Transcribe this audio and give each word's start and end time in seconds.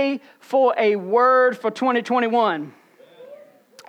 ready 0.00 0.22
for 0.38 0.74
a 0.78 0.96
word 0.96 1.58
for 1.58 1.70
2021? 1.70 2.72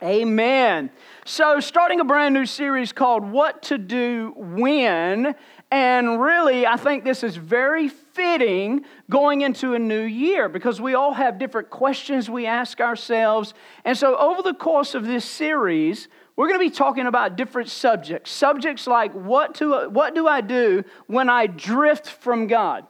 Amen. 0.04 0.90
So, 1.26 1.60
starting 1.60 2.00
a 2.00 2.04
brand 2.04 2.34
new 2.34 2.46
series 2.46 2.92
called 2.92 3.24
What 3.24 3.62
to 3.64 3.78
Do 3.78 4.34
When. 4.36 5.36
And 5.70 6.20
really, 6.20 6.66
I 6.68 6.76
think 6.76 7.04
this 7.06 7.24
is 7.24 7.38
very 7.38 7.88
fitting 7.88 8.84
going 9.10 9.42
into 9.42 9.74
a 9.74 9.80
new 9.80 10.02
year 10.02 10.50
because 10.50 10.82
we 10.82 10.96
all 10.96 11.14
have 11.14 11.38
different 11.38 11.70
questions 11.70 12.30
we 12.30 12.46
ask 12.46 12.82
ourselves. 12.82 13.54
And 13.86 13.96
so, 13.96 14.18
over 14.18 14.42
the 14.42 14.56
course 14.56 14.96
of 14.96 15.06
this 15.06 15.24
series, 15.24 16.08
we're 16.36 16.48
going 16.48 16.60
to 16.60 16.66
be 16.66 16.76
talking 16.76 17.06
about 17.06 17.38
different 17.38 17.70
subjects. 17.70 18.32
Subjects 18.32 18.88
like 18.88 19.14
what, 19.14 19.56
to, 19.56 19.88
what 19.90 20.16
do 20.16 20.28
I 20.28 20.42
do 20.42 20.84
when 21.06 21.30
I 21.30 21.46
drift 21.46 22.08
from 22.08 22.48
God? 22.48 22.88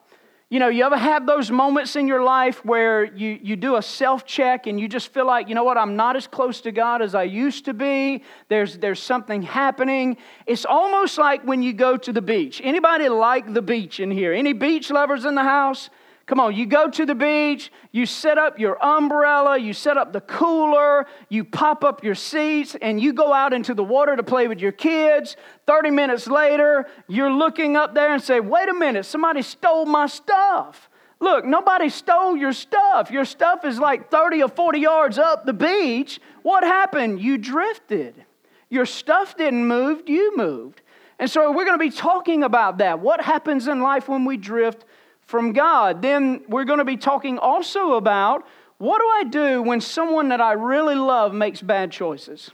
You 0.51 0.59
know, 0.59 0.67
you 0.67 0.83
ever 0.83 0.97
have 0.97 1.25
those 1.25 1.49
moments 1.49 1.95
in 1.95 2.09
your 2.09 2.25
life 2.25 2.65
where 2.65 3.05
you, 3.05 3.39
you 3.41 3.55
do 3.55 3.77
a 3.77 3.81
self 3.81 4.25
check 4.25 4.67
and 4.67 4.77
you 4.77 4.89
just 4.89 5.13
feel 5.13 5.25
like, 5.25 5.47
you 5.47 5.55
know 5.55 5.63
what, 5.63 5.77
I'm 5.77 5.95
not 5.95 6.17
as 6.17 6.27
close 6.27 6.59
to 6.61 6.73
God 6.73 7.01
as 7.01 7.15
I 7.15 7.23
used 7.23 7.63
to 7.65 7.73
be. 7.73 8.25
There's, 8.49 8.77
there's 8.77 9.01
something 9.01 9.43
happening. 9.43 10.17
It's 10.45 10.65
almost 10.65 11.17
like 11.17 11.41
when 11.43 11.63
you 11.63 11.71
go 11.71 11.95
to 11.95 12.11
the 12.11 12.21
beach. 12.21 12.59
Anybody 12.61 13.07
like 13.07 13.53
the 13.53 13.61
beach 13.61 14.01
in 14.01 14.11
here? 14.11 14.33
Any 14.33 14.51
beach 14.51 14.91
lovers 14.91 15.23
in 15.23 15.35
the 15.35 15.43
house? 15.43 15.89
Come 16.31 16.39
on, 16.39 16.55
you 16.55 16.65
go 16.65 16.89
to 16.89 17.05
the 17.05 17.13
beach, 17.13 17.73
you 17.91 18.05
set 18.05 18.37
up 18.37 18.57
your 18.57 18.81
umbrella, 18.81 19.57
you 19.57 19.73
set 19.73 19.97
up 19.97 20.13
the 20.13 20.21
cooler, 20.21 21.05
you 21.27 21.43
pop 21.43 21.83
up 21.83 22.05
your 22.05 22.15
seats, 22.15 22.73
and 22.81 23.01
you 23.01 23.11
go 23.11 23.33
out 23.33 23.51
into 23.51 23.73
the 23.73 23.83
water 23.83 24.15
to 24.15 24.23
play 24.23 24.47
with 24.47 24.61
your 24.61 24.71
kids. 24.71 25.35
30 25.67 25.91
minutes 25.91 26.27
later, 26.27 26.87
you're 27.09 27.33
looking 27.33 27.75
up 27.75 27.93
there 27.93 28.13
and 28.13 28.23
say, 28.23 28.39
Wait 28.39 28.69
a 28.69 28.73
minute, 28.73 29.05
somebody 29.05 29.41
stole 29.41 29.85
my 29.85 30.07
stuff. 30.07 30.89
Look, 31.19 31.43
nobody 31.43 31.89
stole 31.89 32.37
your 32.37 32.53
stuff. 32.53 33.11
Your 33.11 33.25
stuff 33.25 33.65
is 33.65 33.77
like 33.77 34.09
30 34.09 34.43
or 34.43 34.47
40 34.47 34.79
yards 34.79 35.17
up 35.17 35.45
the 35.45 35.51
beach. 35.51 36.21
What 36.43 36.63
happened? 36.63 37.19
You 37.19 37.39
drifted. 37.39 38.23
Your 38.69 38.85
stuff 38.85 39.35
didn't 39.35 39.67
move, 39.67 40.07
you 40.07 40.37
moved. 40.37 40.81
And 41.19 41.29
so 41.29 41.51
we're 41.51 41.65
going 41.65 41.77
to 41.77 41.85
be 41.85 41.91
talking 41.91 42.41
about 42.41 42.77
that. 42.77 43.01
What 43.01 43.19
happens 43.19 43.67
in 43.67 43.81
life 43.81 44.07
when 44.07 44.23
we 44.23 44.37
drift 44.37 44.85
from 45.31 45.53
God. 45.53 46.01
Then 46.01 46.43
we're 46.47 46.65
going 46.65 46.79
to 46.79 46.85
be 46.85 46.97
talking 46.97 47.39
also 47.39 47.93
about 47.93 48.45
what 48.77 48.99
do 48.99 49.07
I 49.07 49.23
do 49.23 49.61
when 49.63 49.79
someone 49.79 50.29
that 50.29 50.41
I 50.41 50.51
really 50.53 50.95
love 50.95 51.33
makes 51.33 51.61
bad 51.61 51.91
choices? 51.91 52.51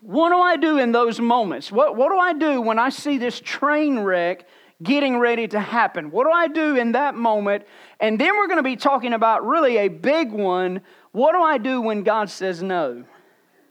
What 0.00 0.30
do 0.30 0.38
I 0.38 0.56
do 0.56 0.78
in 0.78 0.90
those 0.90 1.20
moments? 1.20 1.70
What, 1.70 1.94
what 1.94 2.08
do 2.08 2.18
I 2.18 2.32
do 2.32 2.60
when 2.60 2.78
I 2.78 2.88
see 2.88 3.18
this 3.18 3.38
train 3.38 4.00
wreck 4.00 4.48
getting 4.82 5.18
ready 5.18 5.46
to 5.48 5.60
happen? 5.60 6.10
What 6.10 6.24
do 6.24 6.30
I 6.30 6.48
do 6.48 6.76
in 6.76 6.92
that 6.92 7.14
moment? 7.14 7.64
And 8.00 8.20
then 8.20 8.36
we're 8.36 8.48
going 8.48 8.56
to 8.56 8.64
be 8.64 8.76
talking 8.76 9.12
about 9.12 9.46
really 9.46 9.76
a 9.76 9.88
big 9.88 10.32
one. 10.32 10.80
What 11.12 11.32
do 11.32 11.42
I 11.42 11.58
do 11.58 11.80
when 11.80 12.02
God 12.02 12.30
says 12.30 12.62
no? 12.62 13.04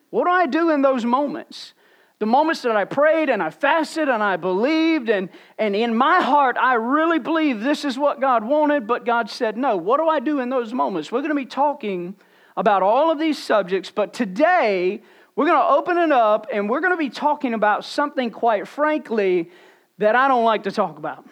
What 0.09 0.25
do 0.25 0.31
I 0.31 0.45
do 0.45 0.69
in 0.69 0.81
those 0.81 1.03
moments? 1.03 1.73
The 2.21 2.27
moments 2.27 2.61
that 2.61 2.75
I 2.75 2.85
prayed 2.85 3.29
and 3.29 3.41
I 3.41 3.49
fasted 3.49 4.07
and 4.07 4.21
I 4.21 4.37
believed, 4.37 5.09
and, 5.09 5.27
and 5.57 5.75
in 5.75 5.95
my 5.95 6.21
heart, 6.21 6.55
I 6.55 6.75
really 6.75 7.17
believe 7.17 7.61
this 7.61 7.83
is 7.83 7.97
what 7.97 8.21
God 8.21 8.43
wanted, 8.43 8.85
but 8.85 9.05
God 9.05 9.27
said 9.27 9.57
no. 9.57 9.75
What 9.75 9.99
do 9.99 10.07
I 10.07 10.19
do 10.19 10.39
in 10.39 10.49
those 10.49 10.71
moments? 10.71 11.11
We're 11.11 11.21
going 11.21 11.31
to 11.31 11.35
be 11.35 11.47
talking 11.47 12.15
about 12.55 12.83
all 12.83 13.09
of 13.09 13.17
these 13.17 13.39
subjects, 13.39 13.89
but 13.89 14.13
today 14.13 15.01
we're 15.35 15.47
going 15.47 15.59
to 15.59 15.67
open 15.67 15.97
it 15.97 16.11
up 16.11 16.45
and 16.53 16.69
we're 16.69 16.79
going 16.79 16.93
to 16.93 16.97
be 16.97 17.09
talking 17.09 17.55
about 17.55 17.85
something, 17.85 18.29
quite 18.29 18.67
frankly, 18.67 19.49
that 19.97 20.15
I 20.15 20.27
don't 20.27 20.45
like 20.45 20.65
to 20.65 20.71
talk 20.71 20.99
about. 20.99 21.25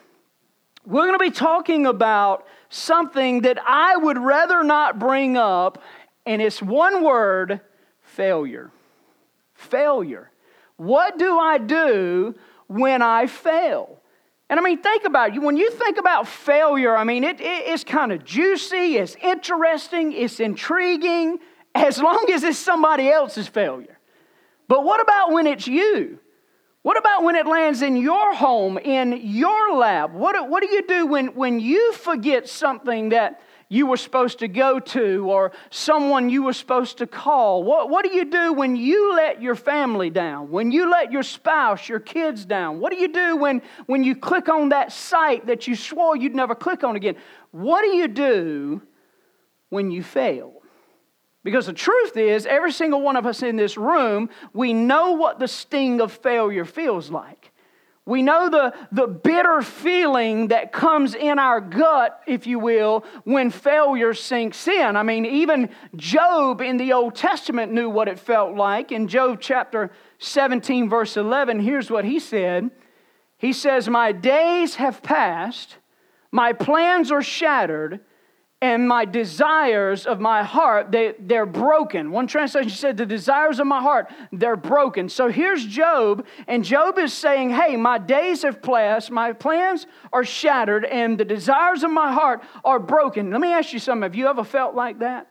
We're 0.88 1.06
going 1.06 1.20
to 1.20 1.24
be 1.24 1.30
talking 1.30 1.86
about 1.86 2.48
something 2.70 3.42
that 3.42 3.60
I 3.64 3.96
would 3.96 4.18
rather 4.18 4.64
not 4.64 4.98
bring 4.98 5.38
up, 5.38 5.84
and 6.26 6.42
it's 6.42 6.64
one 6.64 7.04
word 7.04 7.62
failure. 8.02 8.72
Failure. 9.54 10.32
What 10.80 11.18
do 11.20 11.38
I 11.38 11.58
do 11.58 12.36
when 12.68 13.02
I 13.02 13.28
fail? 13.28 14.00
And 14.50 14.58
I 14.58 14.64
mean, 14.64 14.82
think 14.82 15.04
about 15.04 15.36
it. 15.36 15.40
When 15.40 15.58
you 15.58 15.70
think 15.72 15.98
about 15.98 16.26
failure, 16.26 16.96
I 16.96 17.04
mean, 17.04 17.26
it, 17.26 17.42
it, 17.42 17.68
it's 17.68 17.84
kind 17.84 18.14
of 18.14 18.24
juicy, 18.24 18.96
it's 18.96 19.16
interesting, 19.22 20.14
it's 20.14 20.40
intriguing, 20.40 21.40
as 21.76 22.02
long 22.02 22.28
as 22.32 22.44
it's 22.44 22.58
somebody 22.58 23.10
else's 23.10 23.46
failure. 23.46 24.00
But 24.70 24.86
what 24.86 25.02
about 25.02 25.34
when 25.34 25.48
it's 25.48 25.68
you? 25.68 26.20
What 26.82 26.98
about 26.98 27.24
when 27.24 27.36
it 27.36 27.46
lands 27.46 27.82
in 27.82 27.98
your 27.98 28.34
home, 28.34 28.78
in 28.78 29.20
your 29.22 29.76
lab? 29.76 30.14
What, 30.14 30.50
what 30.50 30.64
do 30.64 30.74
you 30.74 30.88
do 30.88 31.08
when, 31.08 31.36
when 31.36 31.60
you 31.60 31.92
forget 31.92 32.48
something 32.48 33.10
that 33.10 33.42
you 33.70 33.86
were 33.86 33.98
supposed 33.98 34.40
to 34.40 34.48
go 34.48 34.80
to 34.80 35.30
or 35.30 35.52
someone 35.70 36.30
you 36.30 36.44
were 36.44 36.54
supposed 36.54 36.98
to 36.98 37.08
call? 37.08 37.64
What, 37.64 37.90
what 37.90 38.04
do 38.04 38.14
you 38.16 38.26
do 38.26 38.52
when 38.52 38.76
you 38.76 39.16
let 39.16 39.42
your 39.42 39.56
family 39.56 40.10
down? 40.10 40.50
When 40.50 40.72
you 40.72 40.90
let 40.90 41.12
your 41.12 41.22
spouse, 41.22 41.88
your 41.88 42.00
kids 42.00 42.46
down? 42.46 42.80
What 42.80 42.92
do 42.92 43.00
you 43.00 43.08
do 43.08 43.38
when, 43.38 43.62
when 43.86 44.04
you 44.04 44.16
click 44.16 44.50
on 44.50 44.70
that 44.70 44.92
site 44.92 45.46
that 45.46 45.68
you 45.68 45.76
swore 45.76 46.18
you'd 46.18 46.36
never 46.36 46.56
click 46.56 46.84
on 46.84 46.96
again? 46.96 47.16
What 47.52 47.84
do 47.84 47.96
you 47.96 48.08
do 48.08 48.82
when 49.70 49.92
you 49.92 50.02
fail? 50.02 50.54
Because 51.44 51.68
the 51.68 51.74
truth 51.74 52.18
is, 52.18 52.48
every 52.48 52.72
single 52.72 53.02
one 53.02 53.16
of 53.16 53.26
us 53.26 53.44
in 53.44 53.56
this 53.56 53.78
room, 53.78 54.30
we 54.52 54.74
know 54.74 55.12
what 55.12 55.40
the 55.40 55.48
sting 55.48 56.02
of 56.02 56.12
failure 56.12 56.66
feels 56.66 57.10
like. 57.12 57.49
We 58.10 58.24
know 58.24 58.50
the, 58.50 58.74
the 58.92 59.06
bitter 59.06 59.62
feeling 59.62 60.48
that 60.48 60.72
comes 60.72 61.14
in 61.14 61.38
our 61.38 61.62
gut, 61.62 62.20
if 62.26 62.48
you 62.48 62.58
will, 62.58 63.06
when 63.24 63.52
failure 63.52 64.16
sinks 64.16 64.68
in. 64.68 64.96
I 64.96 65.04
mean, 65.04 65.28
even 65.28 65.70
Job 65.96 66.60
in 66.60 66.78
the 66.78 66.92
Old 66.94 67.14
Testament 67.14 67.72
knew 67.72 67.88
what 67.88 68.08
it 68.08 68.18
felt 68.18 68.56
like. 68.56 68.92
In 68.92 69.08
Job 69.08 69.38
chapter 69.40 69.92
17, 70.18 70.90
verse 70.90 71.18
11, 71.18 71.60
here's 71.60 71.92
what 71.92 72.04
he 72.04 72.20
said 72.20 72.72
He 73.38 73.54
says, 73.54 73.88
My 73.88 74.12
days 74.12 74.76
have 74.76 75.04
passed, 75.04 75.78
my 76.32 76.52
plans 76.52 77.12
are 77.12 77.22
shattered, 77.22 78.00
and 78.62 78.88
my 78.88 79.06
desires 79.06 80.06
of 80.06 80.20
my 80.20 80.44
heart 80.44 80.92
they, 80.92 81.16
they're 81.20 81.46
broken. 81.46 82.12
One 82.12 82.28
translation 82.28 82.72
said 82.72 82.98
the 82.98 83.06
desires 83.06 83.60
of 83.60 83.68
my 83.68 83.82
heart 83.82 84.12
they're 84.32 84.58
broken. 84.58 85.10
So 85.10 85.30
here's 85.30 85.66
Job 85.66 86.26
and 86.48 86.64
Job 86.64 86.98
is 86.98 87.14
saying 87.14 87.52
hey 87.52 87.76
my 87.76 87.98
days 87.98 88.42
have 88.44 88.62
passed 88.62 89.12
my 89.12 89.34
plans 89.34 89.88
are 90.12 90.24
shattered 90.24 90.86
and 90.86 91.18
the 91.18 91.26
desires 91.26 91.84
of 91.84 91.92
my 91.92 92.12
heart 92.12 92.44
are 92.66 92.80
broken. 92.80 93.32
Let 93.32 93.42
me 93.42 93.52
ask 93.52 93.72
you 93.74 93.80
something. 93.80 94.04
Have 94.04 94.16
you 94.16 94.28
ever 94.28 94.44
felt 94.44 94.76
like 94.76 95.00
that 95.00 95.28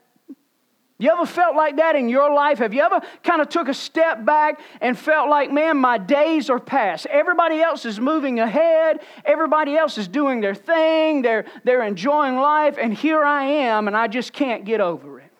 you 1.00 1.12
ever 1.12 1.26
felt 1.26 1.54
like 1.54 1.76
that 1.76 1.94
in 1.94 2.08
your 2.08 2.34
life? 2.34 2.58
Have 2.58 2.74
you 2.74 2.82
ever 2.82 3.00
kind 3.22 3.40
of 3.40 3.48
took 3.48 3.68
a 3.68 3.74
step 3.74 4.24
back 4.24 4.58
and 4.80 4.98
felt 4.98 5.30
like, 5.30 5.52
man, 5.52 5.76
my 5.76 5.96
days 5.96 6.50
are 6.50 6.58
past? 6.58 7.06
Everybody 7.06 7.60
else 7.60 7.84
is 7.84 8.00
moving 8.00 8.40
ahead. 8.40 8.98
Everybody 9.24 9.76
else 9.76 9.96
is 9.96 10.08
doing 10.08 10.40
their 10.40 10.56
thing. 10.56 11.22
They're, 11.22 11.44
they're 11.62 11.84
enjoying 11.84 12.36
life. 12.36 12.78
And 12.80 12.92
here 12.92 13.22
I 13.22 13.44
am, 13.44 13.86
and 13.86 13.96
I 13.96 14.08
just 14.08 14.32
can't 14.32 14.64
get 14.64 14.80
over 14.80 15.20
it. 15.20 15.30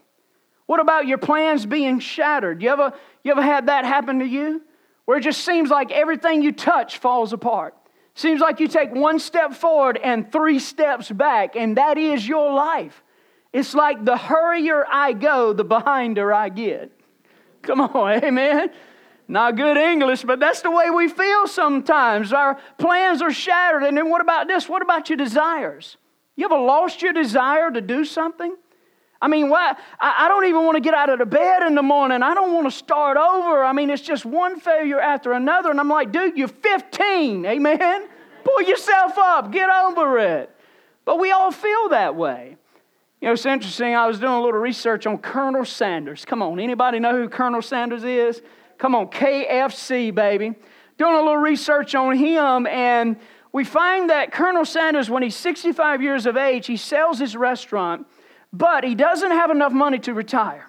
What 0.66 0.78
about 0.78 1.08
your 1.08 1.18
plans 1.18 1.66
being 1.66 1.98
shattered? 1.98 2.62
You 2.62 2.68
ever, 2.68 2.92
you 3.24 3.32
ever 3.32 3.42
had 3.42 3.66
that 3.66 3.84
happen 3.84 4.20
to 4.20 4.26
you? 4.26 4.62
Where 5.06 5.18
it 5.18 5.22
just 5.22 5.44
seems 5.44 5.70
like 5.70 5.90
everything 5.90 6.42
you 6.42 6.52
touch 6.52 6.98
falls 6.98 7.32
apart. 7.32 7.74
Seems 8.14 8.40
like 8.40 8.60
you 8.60 8.68
take 8.68 8.92
one 8.92 9.18
step 9.18 9.54
forward 9.54 9.96
and 9.96 10.30
three 10.30 10.60
steps 10.60 11.10
back, 11.10 11.56
and 11.56 11.78
that 11.78 11.98
is 11.98 12.28
your 12.28 12.52
life. 12.52 13.02
It's 13.58 13.74
like 13.74 14.04
the 14.04 14.16
hurrier 14.16 14.86
I 14.88 15.12
go, 15.12 15.52
the 15.52 15.64
behinder 15.64 16.32
I 16.32 16.48
get. 16.48 16.92
Come 17.62 17.80
on, 17.80 18.24
amen. 18.24 18.70
Not 19.26 19.56
good 19.56 19.76
English, 19.76 20.22
but 20.22 20.38
that's 20.38 20.62
the 20.62 20.70
way 20.70 20.90
we 20.90 21.08
feel 21.08 21.48
sometimes. 21.48 22.32
Our 22.32 22.56
plans 22.78 23.20
are 23.20 23.32
shattered. 23.32 23.82
And 23.82 23.96
then 23.96 24.10
what 24.10 24.20
about 24.20 24.46
this? 24.46 24.68
What 24.68 24.80
about 24.80 25.10
your 25.10 25.16
desires? 25.16 25.96
You 26.36 26.44
ever 26.44 26.54
lost 26.54 27.02
your 27.02 27.12
desire 27.12 27.68
to 27.72 27.80
do 27.80 28.04
something? 28.04 28.54
I 29.20 29.26
mean, 29.26 29.48
why? 29.48 29.74
I 29.98 30.28
don't 30.28 30.44
even 30.44 30.64
want 30.64 30.76
to 30.76 30.80
get 30.80 30.94
out 30.94 31.10
of 31.10 31.18
the 31.18 31.26
bed 31.26 31.64
in 31.64 31.74
the 31.74 31.82
morning. 31.82 32.22
I 32.22 32.34
don't 32.34 32.54
want 32.54 32.68
to 32.68 32.70
start 32.70 33.16
over. 33.16 33.64
I 33.64 33.72
mean, 33.72 33.90
it's 33.90 34.02
just 34.02 34.24
one 34.24 34.60
failure 34.60 35.00
after 35.00 35.32
another. 35.32 35.72
And 35.72 35.80
I'm 35.80 35.88
like, 35.88 36.12
dude, 36.12 36.38
you're 36.38 36.46
15. 36.46 37.44
Amen? 37.44 38.08
Pull 38.44 38.62
yourself 38.62 39.18
up. 39.18 39.50
Get 39.50 39.68
over 39.68 40.16
it. 40.20 40.48
But 41.04 41.18
we 41.18 41.32
all 41.32 41.50
feel 41.50 41.88
that 41.88 42.14
way. 42.14 42.56
You 43.20 43.26
know, 43.26 43.32
it's 43.32 43.46
interesting. 43.46 43.94
I 43.96 44.06
was 44.06 44.20
doing 44.20 44.32
a 44.32 44.40
little 44.40 44.60
research 44.60 45.06
on 45.06 45.18
Colonel 45.18 45.64
Sanders. 45.64 46.24
Come 46.24 46.40
on, 46.40 46.60
anybody 46.60 47.00
know 47.00 47.20
who 47.20 47.28
Colonel 47.28 47.62
Sanders 47.62 48.04
is? 48.04 48.40
Come 48.78 48.94
on, 48.94 49.08
KFC, 49.08 50.14
baby. 50.14 50.54
Doing 50.98 51.14
a 51.14 51.18
little 51.18 51.36
research 51.36 51.96
on 51.96 52.16
him, 52.16 52.66
and 52.68 53.16
we 53.52 53.64
find 53.64 54.10
that 54.10 54.30
Colonel 54.30 54.64
Sanders, 54.64 55.10
when 55.10 55.24
he's 55.24 55.34
65 55.34 56.00
years 56.00 56.26
of 56.26 56.36
age, 56.36 56.66
he 56.66 56.76
sells 56.76 57.18
his 57.18 57.36
restaurant, 57.36 58.06
but 58.52 58.84
he 58.84 58.94
doesn't 58.94 59.32
have 59.32 59.50
enough 59.50 59.72
money 59.72 59.98
to 60.00 60.14
retire. 60.14 60.68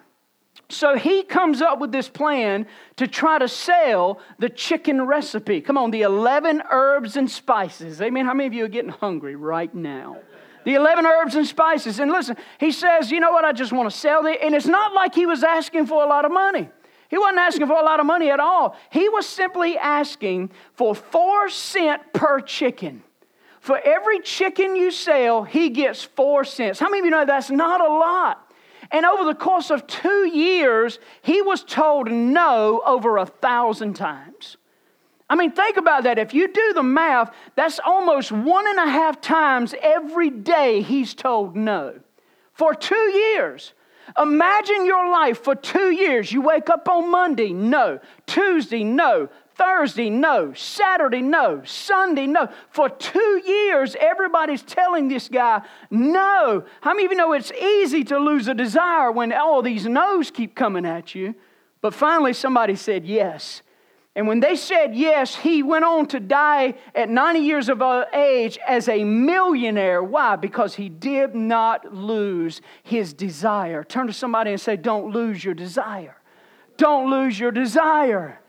So 0.68 0.96
he 0.96 1.22
comes 1.22 1.62
up 1.62 1.78
with 1.78 1.92
this 1.92 2.08
plan 2.08 2.66
to 2.96 3.06
try 3.06 3.38
to 3.38 3.48
sell 3.48 4.20
the 4.38 4.48
chicken 4.48 5.02
recipe. 5.02 5.60
Come 5.60 5.78
on, 5.78 5.90
the 5.90 6.02
11 6.02 6.62
herbs 6.70 7.16
and 7.16 7.30
spices. 7.30 8.00
Amen. 8.00 8.24
How 8.26 8.34
many 8.34 8.48
of 8.48 8.54
you 8.54 8.64
are 8.64 8.68
getting 8.68 8.90
hungry 8.90 9.36
right 9.36 9.72
now? 9.74 10.18
The 10.64 10.74
11 10.74 11.06
herbs 11.06 11.34
and 11.34 11.46
spices. 11.46 12.00
And 12.00 12.10
listen, 12.10 12.36
he 12.58 12.72
says, 12.72 13.10
you 13.10 13.20
know 13.20 13.32
what, 13.32 13.44
I 13.44 13.52
just 13.52 13.72
want 13.72 13.90
to 13.90 13.96
sell 13.96 14.26
it. 14.26 14.38
And 14.42 14.54
it's 14.54 14.66
not 14.66 14.92
like 14.92 15.14
he 15.14 15.26
was 15.26 15.42
asking 15.42 15.86
for 15.86 16.02
a 16.02 16.06
lot 16.06 16.24
of 16.24 16.32
money. 16.32 16.68
He 17.08 17.18
wasn't 17.18 17.38
asking 17.38 17.66
for 17.66 17.78
a 17.78 17.82
lot 17.82 17.98
of 17.98 18.06
money 18.06 18.30
at 18.30 18.38
all. 18.38 18.76
He 18.90 19.08
was 19.08 19.26
simply 19.26 19.76
asking 19.76 20.50
for 20.74 20.94
four 20.94 21.48
cent 21.48 22.12
per 22.12 22.40
chicken. 22.40 23.02
For 23.60 23.78
every 23.78 24.20
chicken 24.20 24.76
you 24.76 24.90
sell, 24.90 25.44
he 25.44 25.70
gets 25.70 26.02
four 26.02 26.44
cents. 26.44 26.78
How 26.78 26.88
many 26.88 27.00
of 27.00 27.04
you 27.06 27.10
know 27.10 27.24
that's 27.24 27.50
not 27.50 27.80
a 27.80 27.92
lot? 27.92 28.50
And 28.90 29.04
over 29.04 29.24
the 29.24 29.34
course 29.34 29.70
of 29.70 29.86
two 29.86 30.28
years, 30.28 30.98
he 31.22 31.42
was 31.42 31.62
told 31.62 32.10
no 32.10 32.82
over 32.86 33.18
a 33.18 33.26
thousand 33.26 33.94
times. 33.94 34.56
I 35.30 35.36
mean, 35.36 35.52
think 35.52 35.76
about 35.76 36.02
that. 36.02 36.18
If 36.18 36.34
you 36.34 36.48
do 36.48 36.72
the 36.74 36.82
math, 36.82 37.32
that's 37.54 37.78
almost 37.78 38.32
one 38.32 38.66
and 38.68 38.80
a 38.80 38.90
half 38.90 39.20
times 39.20 39.76
every 39.80 40.28
day 40.28 40.82
he's 40.82 41.14
told 41.14 41.54
no 41.54 42.00
for 42.52 42.74
two 42.74 42.94
years. 42.96 43.72
Imagine 44.18 44.84
your 44.84 45.08
life 45.08 45.44
for 45.44 45.54
two 45.54 45.92
years. 45.92 46.32
You 46.32 46.40
wake 46.40 46.68
up 46.68 46.88
on 46.88 47.12
Monday, 47.12 47.52
no. 47.52 48.00
Tuesday, 48.26 48.82
no. 48.82 49.28
Thursday, 49.54 50.10
no. 50.10 50.52
Saturday, 50.54 51.22
no. 51.22 51.62
Sunday, 51.64 52.26
no. 52.26 52.48
For 52.70 52.88
two 52.88 53.40
years, 53.46 53.94
everybody's 54.00 54.62
telling 54.62 55.06
this 55.06 55.28
guy 55.28 55.62
no. 55.90 56.64
How 56.80 56.92
many 56.92 57.04
of 57.04 57.12
you 57.12 57.16
know 57.16 57.34
it's 57.34 57.52
easy 57.52 58.02
to 58.04 58.18
lose 58.18 58.48
a 58.48 58.54
desire 58.54 59.12
when 59.12 59.32
all 59.32 59.62
these 59.62 59.86
no's 59.86 60.32
keep 60.32 60.56
coming 60.56 60.84
at 60.84 61.14
you? 61.14 61.36
But 61.80 61.94
finally, 61.94 62.32
somebody 62.32 62.74
said 62.74 63.06
yes. 63.06 63.62
And 64.16 64.26
when 64.26 64.40
they 64.40 64.56
said 64.56 64.96
yes, 64.96 65.36
he 65.36 65.62
went 65.62 65.84
on 65.84 66.06
to 66.06 66.18
die 66.18 66.74
at 66.94 67.08
90 67.08 67.40
years 67.40 67.68
of 67.68 67.80
uh, 67.80 68.06
age 68.12 68.58
as 68.66 68.88
a 68.88 69.04
millionaire. 69.04 70.02
Why? 70.02 70.34
Because 70.34 70.74
he 70.74 70.88
did 70.88 71.34
not 71.34 71.94
lose 71.94 72.60
his 72.82 73.12
desire. 73.12 73.84
Turn 73.84 74.08
to 74.08 74.12
somebody 74.12 74.50
and 74.50 74.60
say, 74.60 74.76
Don't 74.76 75.12
lose 75.12 75.44
your 75.44 75.54
desire. 75.54 76.16
Don't 76.76 77.10
lose 77.10 77.38
your 77.38 77.52
desire. 77.52 78.40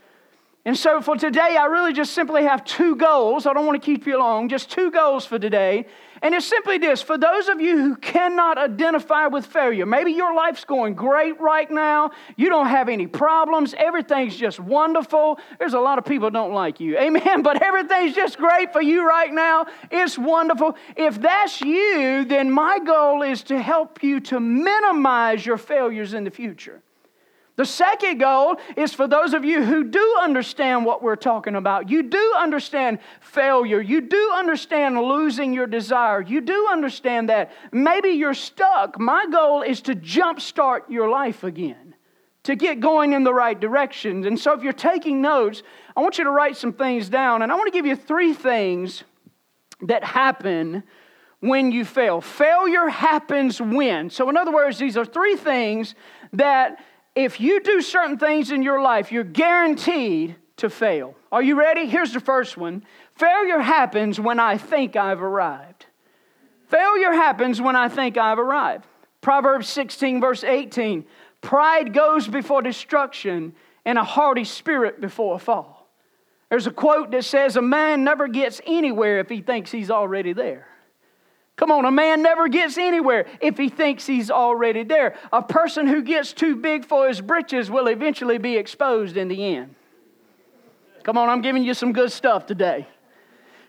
And 0.65 0.77
so 0.77 1.01
for 1.01 1.15
today, 1.15 1.57
I 1.59 1.65
really 1.65 1.93
just 1.93 2.13
simply 2.13 2.43
have 2.43 2.63
two 2.63 2.95
goals. 2.95 3.45
I 3.45 3.53
don't 3.53 3.65
want 3.65 3.81
to 3.81 3.85
keep 3.85 4.05
you 4.05 4.17
long, 4.17 4.47
just 4.47 4.69
two 4.69 4.91
goals 4.91 5.25
for 5.25 5.39
today. 5.39 5.87
And 6.21 6.35
it's 6.35 6.45
simply 6.45 6.77
this 6.77 7.01
for 7.01 7.17
those 7.17 7.47
of 7.47 7.59
you 7.59 7.77
who 7.77 7.95
cannot 7.95 8.57
identify 8.57 9.27
with 9.27 9.45
failure, 9.45 9.85
maybe 9.85 10.11
your 10.11 10.35
life's 10.35 10.65
going 10.65 10.93
great 10.93 11.39
right 11.39 11.69
now, 11.69 12.11
you 12.35 12.49
don't 12.49 12.67
have 12.67 12.89
any 12.89 13.07
problems, 13.07 13.73
everything's 13.75 14.35
just 14.35 14.59
wonderful. 14.59 15.39
There's 15.57 15.73
a 15.73 15.79
lot 15.79 15.97
of 15.97 16.05
people 16.05 16.29
don't 16.29 16.53
like 16.53 16.79
you, 16.79 16.97
amen, 16.99 17.41
but 17.41 17.61
everything's 17.63 18.15
just 18.15 18.37
great 18.37 18.71
for 18.71 18.81
you 18.81 19.07
right 19.07 19.33
now. 19.33 19.65
It's 19.89 20.17
wonderful. 20.17 20.75
If 20.95 21.19
that's 21.19 21.59
you, 21.61 22.25
then 22.25 22.51
my 22.51 22.79
goal 22.79 23.23
is 23.23 23.41
to 23.43 23.59
help 23.59 24.03
you 24.03 24.19
to 24.21 24.39
minimize 24.39 25.45
your 25.45 25.57
failures 25.57 26.13
in 26.13 26.23
the 26.23 26.31
future. 26.31 26.83
The 27.61 27.67
second 27.67 28.17
goal 28.17 28.57
is 28.75 28.91
for 28.91 29.07
those 29.07 29.35
of 29.35 29.45
you 29.45 29.63
who 29.63 29.83
do 29.83 30.17
understand 30.19 30.83
what 30.83 31.03
we're 31.03 31.15
talking 31.15 31.55
about. 31.55 31.91
You 31.91 32.01
do 32.01 32.33
understand 32.35 32.97
failure. 33.19 33.79
You 33.79 34.01
do 34.01 34.31
understand 34.33 34.99
losing 34.99 35.53
your 35.53 35.67
desire. 35.67 36.21
You 36.21 36.41
do 36.41 36.69
understand 36.71 37.29
that 37.29 37.51
maybe 37.71 38.09
you're 38.09 38.33
stuck. 38.33 38.99
My 38.99 39.27
goal 39.27 39.61
is 39.61 39.81
to 39.81 39.93
jumpstart 39.93 40.89
your 40.89 41.07
life 41.07 41.43
again, 41.43 41.93
to 42.45 42.55
get 42.55 42.79
going 42.79 43.13
in 43.13 43.23
the 43.23 43.31
right 43.31 43.59
direction. 43.59 44.25
And 44.25 44.39
so 44.39 44.53
if 44.53 44.63
you're 44.63 44.73
taking 44.73 45.21
notes, 45.21 45.61
I 45.95 46.01
want 46.01 46.17
you 46.17 46.23
to 46.23 46.31
write 46.31 46.57
some 46.57 46.73
things 46.73 47.09
down. 47.09 47.43
And 47.43 47.51
I 47.51 47.55
want 47.55 47.67
to 47.67 47.77
give 47.77 47.85
you 47.85 47.95
three 47.95 48.33
things 48.33 49.03
that 49.83 50.03
happen 50.03 50.81
when 51.41 51.71
you 51.71 51.85
fail. 51.85 52.21
Failure 52.21 52.87
happens 52.87 53.61
when. 53.61 54.09
So, 54.09 54.29
in 54.31 54.37
other 54.37 54.51
words, 54.51 54.79
these 54.79 54.97
are 54.97 55.05
three 55.05 55.35
things 55.35 55.93
that 56.33 56.83
if 57.15 57.39
you 57.39 57.61
do 57.61 57.81
certain 57.81 58.17
things 58.17 58.51
in 58.51 58.63
your 58.63 58.81
life, 58.81 59.11
you're 59.11 59.23
guaranteed 59.23 60.35
to 60.57 60.69
fail. 60.69 61.15
Are 61.31 61.41
you 61.41 61.59
ready? 61.59 61.85
Here's 61.87 62.13
the 62.13 62.19
first 62.19 62.57
one 62.57 62.83
Failure 63.15 63.59
happens 63.59 64.19
when 64.19 64.39
I 64.39 64.57
think 64.57 64.95
I've 64.95 65.21
arrived. 65.21 65.85
Failure 66.67 67.11
happens 67.11 67.61
when 67.61 67.75
I 67.75 67.89
think 67.89 68.17
I've 68.17 68.39
arrived. 68.39 68.85
Proverbs 69.19 69.67
16, 69.69 70.21
verse 70.21 70.43
18 70.43 71.05
Pride 71.41 71.93
goes 71.93 72.27
before 72.27 72.61
destruction, 72.61 73.53
and 73.83 73.97
a 73.97 74.03
haughty 74.03 74.43
spirit 74.43 75.01
before 75.01 75.35
a 75.35 75.39
fall. 75.39 75.89
There's 76.49 76.67
a 76.67 76.71
quote 76.71 77.11
that 77.11 77.25
says, 77.25 77.55
A 77.55 77.61
man 77.61 78.03
never 78.03 78.27
gets 78.27 78.61
anywhere 78.65 79.19
if 79.19 79.29
he 79.29 79.41
thinks 79.41 79.71
he's 79.71 79.89
already 79.89 80.33
there. 80.33 80.67
Come 81.61 81.69
on, 81.69 81.85
a 81.85 81.91
man 81.91 82.23
never 82.23 82.47
gets 82.47 82.79
anywhere 82.79 83.27
if 83.39 83.55
he 83.55 83.69
thinks 83.69 84.07
he's 84.07 84.31
already 84.31 84.83
there. 84.83 85.15
A 85.31 85.43
person 85.43 85.85
who 85.85 86.01
gets 86.01 86.33
too 86.33 86.55
big 86.55 86.85
for 86.85 87.07
his 87.07 87.21
britches 87.21 87.69
will 87.69 87.85
eventually 87.85 88.39
be 88.39 88.57
exposed 88.57 89.15
in 89.15 89.27
the 89.27 89.55
end. 89.55 89.75
Come 91.03 91.19
on, 91.19 91.29
I'm 91.29 91.43
giving 91.43 91.63
you 91.63 91.75
some 91.75 91.93
good 91.93 92.11
stuff 92.11 92.47
today. 92.47 92.87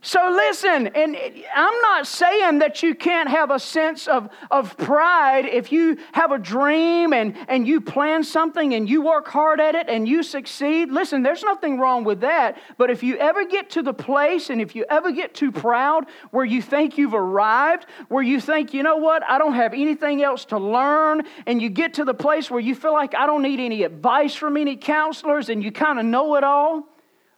So 0.04 0.32
listen, 0.32 0.88
and 0.88 1.16
I'm 1.54 1.80
not 1.80 2.08
saying 2.08 2.58
that 2.58 2.82
you 2.82 2.92
can't 2.92 3.28
have 3.28 3.52
a 3.52 3.60
sense 3.60 4.08
of, 4.08 4.28
of 4.50 4.76
pride 4.76 5.46
if 5.46 5.70
you 5.70 5.96
have 6.10 6.32
a 6.32 6.38
dream 6.38 7.12
and, 7.12 7.36
and 7.46 7.68
you 7.68 7.80
plan 7.80 8.24
something 8.24 8.74
and 8.74 8.90
you 8.90 9.00
work 9.02 9.28
hard 9.28 9.60
at 9.60 9.76
it 9.76 9.88
and 9.88 10.08
you 10.08 10.24
succeed. 10.24 10.90
Listen, 10.90 11.22
there's 11.22 11.44
nothing 11.44 11.78
wrong 11.78 12.02
with 12.02 12.20
that. 12.22 12.58
But 12.78 12.90
if 12.90 13.04
you 13.04 13.16
ever 13.18 13.44
get 13.44 13.70
to 13.70 13.82
the 13.82 13.94
place 13.94 14.50
and 14.50 14.60
if 14.60 14.74
you 14.74 14.84
ever 14.90 15.12
get 15.12 15.34
too 15.34 15.52
proud 15.52 16.06
where 16.32 16.44
you 16.44 16.60
think 16.60 16.98
you've 16.98 17.14
arrived, 17.14 17.86
where 18.08 18.24
you 18.24 18.40
think, 18.40 18.74
you 18.74 18.82
know 18.82 18.96
what, 18.96 19.22
I 19.28 19.38
don't 19.38 19.54
have 19.54 19.72
anything 19.72 20.20
else 20.20 20.44
to 20.46 20.58
learn, 20.58 21.22
and 21.46 21.62
you 21.62 21.70
get 21.70 21.94
to 21.94 22.04
the 22.04 22.14
place 22.14 22.50
where 22.50 22.58
you 22.58 22.74
feel 22.74 22.92
like 22.92 23.14
I 23.14 23.26
don't 23.26 23.42
need 23.42 23.60
any 23.60 23.84
advice 23.84 24.34
from 24.34 24.56
any 24.56 24.74
counselors 24.74 25.48
and 25.48 25.62
you 25.62 25.70
kind 25.70 26.00
of 26.00 26.04
know 26.04 26.34
it 26.34 26.42
all, 26.42 26.91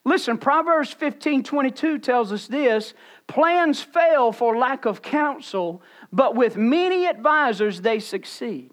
Listen, 0.04 0.36
Proverbs 0.36 0.92
15 0.92 1.42
22 1.42 1.98
tells 1.98 2.30
us 2.32 2.46
this 2.46 2.94
plans 3.26 3.80
fail 3.80 4.32
for 4.32 4.56
lack 4.56 4.84
of 4.84 5.00
counsel, 5.00 5.82
but 6.12 6.36
with 6.36 6.56
many 6.56 7.06
advisors 7.06 7.80
they 7.80 7.98
succeed. 7.98 8.70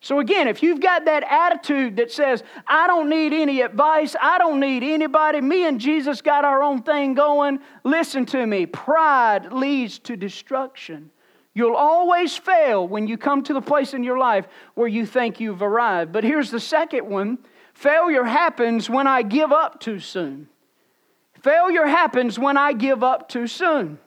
So, 0.00 0.20
again, 0.20 0.46
if 0.46 0.62
you've 0.62 0.80
got 0.80 1.06
that 1.06 1.24
attitude 1.24 1.96
that 1.96 2.12
says, 2.12 2.44
I 2.66 2.86
don't 2.86 3.08
need 3.08 3.32
any 3.32 3.62
advice, 3.62 4.14
I 4.20 4.38
don't 4.38 4.60
need 4.60 4.82
anybody, 4.82 5.40
me 5.40 5.66
and 5.66 5.80
Jesus 5.80 6.20
got 6.20 6.44
our 6.44 6.62
own 6.62 6.82
thing 6.82 7.14
going, 7.14 7.58
listen 7.82 8.26
to 8.26 8.46
me. 8.46 8.66
Pride 8.66 9.52
leads 9.52 9.98
to 10.00 10.16
destruction. 10.16 11.10
You'll 11.54 11.74
always 11.74 12.36
fail 12.36 12.86
when 12.86 13.08
you 13.08 13.16
come 13.16 13.42
to 13.44 13.54
the 13.54 13.62
place 13.62 13.94
in 13.94 14.04
your 14.04 14.18
life 14.18 14.46
where 14.74 14.86
you 14.86 15.06
think 15.06 15.40
you've 15.40 15.62
arrived. 15.62 16.12
But 16.12 16.22
here's 16.22 16.50
the 16.50 16.60
second 16.60 17.08
one 17.08 17.38
failure 17.72 18.24
happens 18.24 18.90
when 18.90 19.06
I 19.06 19.22
give 19.22 19.52
up 19.52 19.80
too 19.80 19.98
soon. 19.98 20.48
Failure 21.46 21.86
happens 21.86 22.40
when 22.40 22.56
I 22.56 22.72
give 22.72 23.04
up 23.04 23.28
too 23.28 23.46
soon. 23.46 24.00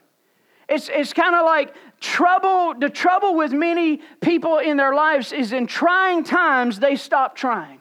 It's, 0.68 0.90
it's 0.90 1.14
kind 1.14 1.36
of 1.36 1.46
like 1.46 1.74
trouble. 2.02 2.74
The 2.78 2.90
trouble 2.90 3.34
with 3.34 3.54
many 3.54 4.02
people 4.20 4.58
in 4.58 4.76
their 4.76 4.94
lives 4.94 5.32
is 5.32 5.54
in 5.54 5.66
trying 5.66 6.26
times, 6.26 6.80
they 6.80 6.98
stop 6.98 7.38
trying. 7.38 7.80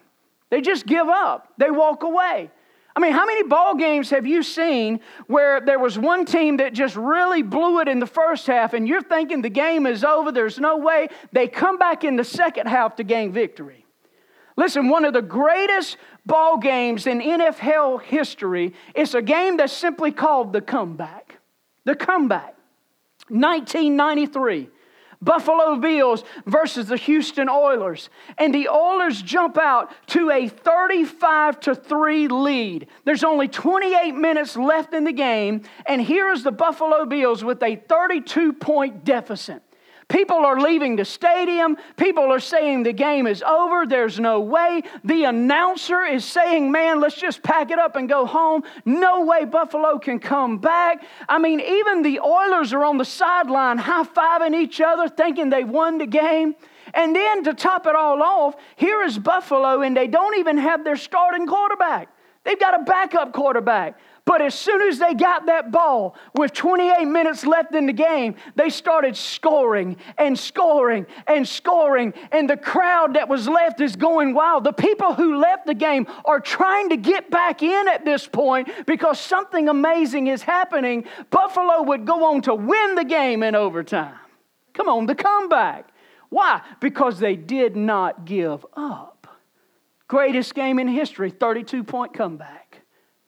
They 0.50 0.60
just 0.60 0.86
give 0.86 1.08
up, 1.08 1.54
they 1.58 1.72
walk 1.72 2.04
away. 2.04 2.52
I 2.94 3.00
mean, 3.00 3.12
how 3.12 3.26
many 3.26 3.42
ball 3.42 3.74
games 3.74 4.10
have 4.10 4.28
you 4.28 4.44
seen 4.44 5.00
where 5.26 5.60
there 5.60 5.80
was 5.80 5.98
one 5.98 6.24
team 6.24 6.58
that 6.58 6.72
just 6.72 6.94
really 6.94 7.42
blew 7.42 7.80
it 7.80 7.88
in 7.88 7.98
the 7.98 8.06
first 8.06 8.46
half 8.46 8.74
and 8.74 8.86
you're 8.86 9.02
thinking 9.02 9.42
the 9.42 9.50
game 9.50 9.86
is 9.86 10.04
over, 10.04 10.30
there's 10.30 10.60
no 10.60 10.76
way? 10.76 11.08
They 11.32 11.48
come 11.48 11.78
back 11.78 12.04
in 12.04 12.14
the 12.14 12.22
second 12.22 12.68
half 12.68 12.94
to 12.96 13.02
gain 13.02 13.32
victory. 13.32 13.84
Listen, 14.56 14.88
one 14.88 15.04
of 15.04 15.12
the 15.12 15.22
greatest 15.22 15.96
ball 16.28 16.58
games 16.58 17.08
in 17.08 17.20
NFL 17.20 18.02
history 18.02 18.74
It's 18.94 19.14
a 19.14 19.22
game 19.22 19.56
that's 19.56 19.72
simply 19.72 20.12
called 20.12 20.52
the 20.52 20.60
comeback. 20.60 21.38
The 21.84 21.96
comeback. 21.96 22.54
1993. 23.28 24.68
Buffalo 25.20 25.76
Bills 25.76 26.22
versus 26.46 26.86
the 26.86 26.96
Houston 26.96 27.48
Oilers. 27.48 28.08
And 28.36 28.54
the 28.54 28.68
Oilers 28.68 29.20
jump 29.20 29.58
out 29.58 29.90
to 30.08 30.30
a 30.30 30.48
35 30.48 31.60
to 31.60 31.74
3 31.74 32.28
lead. 32.28 32.86
There's 33.04 33.24
only 33.24 33.48
28 33.48 34.12
minutes 34.12 34.56
left 34.56 34.94
in 34.94 35.04
the 35.04 35.12
game, 35.12 35.62
and 35.86 36.00
here 36.00 36.30
is 36.30 36.44
the 36.44 36.52
Buffalo 36.52 37.04
Bills 37.04 37.42
with 37.42 37.60
a 37.64 37.76
32 37.76 38.52
point 38.52 39.04
deficit. 39.04 39.62
People 40.08 40.38
are 40.38 40.58
leaving 40.58 40.96
the 40.96 41.04
stadium. 41.04 41.76
People 41.98 42.32
are 42.32 42.40
saying 42.40 42.82
the 42.82 42.94
game 42.94 43.26
is 43.26 43.42
over. 43.42 43.86
There's 43.86 44.18
no 44.18 44.40
way. 44.40 44.82
The 45.04 45.24
announcer 45.24 46.02
is 46.02 46.24
saying, 46.24 46.72
man, 46.72 47.00
let's 47.00 47.14
just 47.14 47.42
pack 47.42 47.70
it 47.70 47.78
up 47.78 47.94
and 47.94 48.08
go 48.08 48.24
home. 48.24 48.62
No 48.86 49.26
way 49.26 49.44
Buffalo 49.44 49.98
can 49.98 50.18
come 50.18 50.58
back. 50.58 51.04
I 51.28 51.38
mean, 51.38 51.60
even 51.60 52.00
the 52.00 52.20
Oilers 52.20 52.72
are 52.72 52.84
on 52.84 52.96
the 52.96 53.04
sideline 53.04 53.76
high 53.76 54.04
fiving 54.04 54.58
each 54.58 54.80
other, 54.80 55.08
thinking 55.08 55.50
they 55.50 55.64
won 55.64 55.98
the 55.98 56.06
game. 56.06 56.54
And 56.94 57.14
then 57.14 57.44
to 57.44 57.52
top 57.52 57.86
it 57.86 57.94
all 57.94 58.22
off, 58.22 58.56
here 58.76 59.02
is 59.02 59.18
Buffalo, 59.18 59.82
and 59.82 59.94
they 59.94 60.06
don't 60.06 60.38
even 60.38 60.56
have 60.56 60.84
their 60.84 60.96
starting 60.96 61.46
quarterback. 61.46 62.08
They've 62.44 62.58
got 62.58 62.80
a 62.80 62.82
backup 62.84 63.34
quarterback. 63.34 63.98
But 64.28 64.42
as 64.42 64.54
soon 64.54 64.82
as 64.82 64.98
they 64.98 65.14
got 65.14 65.46
that 65.46 65.72
ball 65.72 66.14
with 66.34 66.52
28 66.52 67.06
minutes 67.06 67.46
left 67.46 67.74
in 67.74 67.86
the 67.86 67.94
game, 67.94 68.34
they 68.56 68.68
started 68.68 69.16
scoring 69.16 69.96
and 70.18 70.38
scoring 70.38 71.06
and 71.26 71.48
scoring. 71.48 72.12
And 72.30 72.50
the 72.50 72.58
crowd 72.58 73.14
that 73.14 73.30
was 73.30 73.48
left 73.48 73.80
is 73.80 73.96
going 73.96 74.34
wild. 74.34 74.64
The 74.64 74.74
people 74.74 75.14
who 75.14 75.38
left 75.38 75.64
the 75.64 75.72
game 75.72 76.06
are 76.26 76.40
trying 76.40 76.90
to 76.90 76.98
get 76.98 77.30
back 77.30 77.62
in 77.62 77.88
at 77.88 78.04
this 78.04 78.28
point 78.28 78.68
because 78.84 79.18
something 79.18 79.66
amazing 79.66 80.26
is 80.26 80.42
happening. 80.42 81.06
Buffalo 81.30 81.84
would 81.84 82.04
go 82.04 82.26
on 82.26 82.42
to 82.42 82.54
win 82.54 82.96
the 82.96 83.04
game 83.04 83.42
in 83.42 83.54
overtime. 83.54 84.14
Come 84.74 84.90
on, 84.90 85.06
the 85.06 85.14
comeback. 85.14 85.88
Why? 86.28 86.60
Because 86.80 87.18
they 87.18 87.34
did 87.34 87.76
not 87.76 88.26
give 88.26 88.66
up. 88.74 89.38
Greatest 90.06 90.54
game 90.54 90.78
in 90.78 90.86
history, 90.86 91.30
32 91.30 91.82
point 91.82 92.12
comeback, 92.12 92.67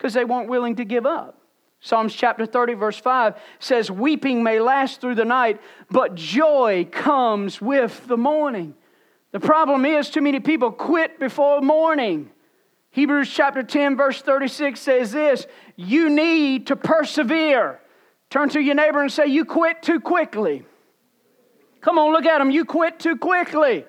because 0.00 0.14
they 0.14 0.25
weren't 0.25 0.49
willing 0.49 0.76
to 0.76 0.85
give 0.87 1.04
up. 1.04 1.37
Psalms 1.80 2.14
chapter 2.14 2.47
30, 2.47 2.73
verse 2.73 2.99
5 2.99 3.35
says, 3.59 3.90
Weeping 3.90 4.42
may 4.42 4.59
last 4.59 4.99
through 4.99 5.14
the 5.14 5.26
night, 5.26 5.61
but 5.90 6.14
joy 6.14 6.88
comes 6.90 7.61
with 7.61 8.07
the 8.07 8.16
morning. 8.16 8.75
The 9.33 9.40
problem 9.40 9.85
is, 9.85 10.09
too 10.09 10.23
many 10.23 10.40
people 10.40 10.73
quit 10.73 11.21
before 11.21 11.61
morning. 11.61 12.30
Hebrews 12.92 13.30
chapter 13.30 13.62
10, 13.62 13.99
verse 13.99 14.23
36 14.23 14.80
says 14.80 15.12
this 15.12 15.47
You 15.76 16.09
need 16.09 16.69
to 16.69 16.76
persevere. 16.76 17.78
Turn 18.30 18.49
to 18.50 18.61
your 18.61 18.76
neighbor 18.76 19.02
and 19.02 19.12
say, 19.12 19.26
You 19.26 19.45
quit 19.45 19.83
too 19.83 20.00
quickly. 20.00 20.64
Come 21.83 21.99
on, 21.99 22.12
look 22.12 22.25
at 22.25 22.40
him. 22.40 22.50
You 22.50 22.64
quit 22.64 22.99
too 22.99 23.16
quickly. 23.16 23.85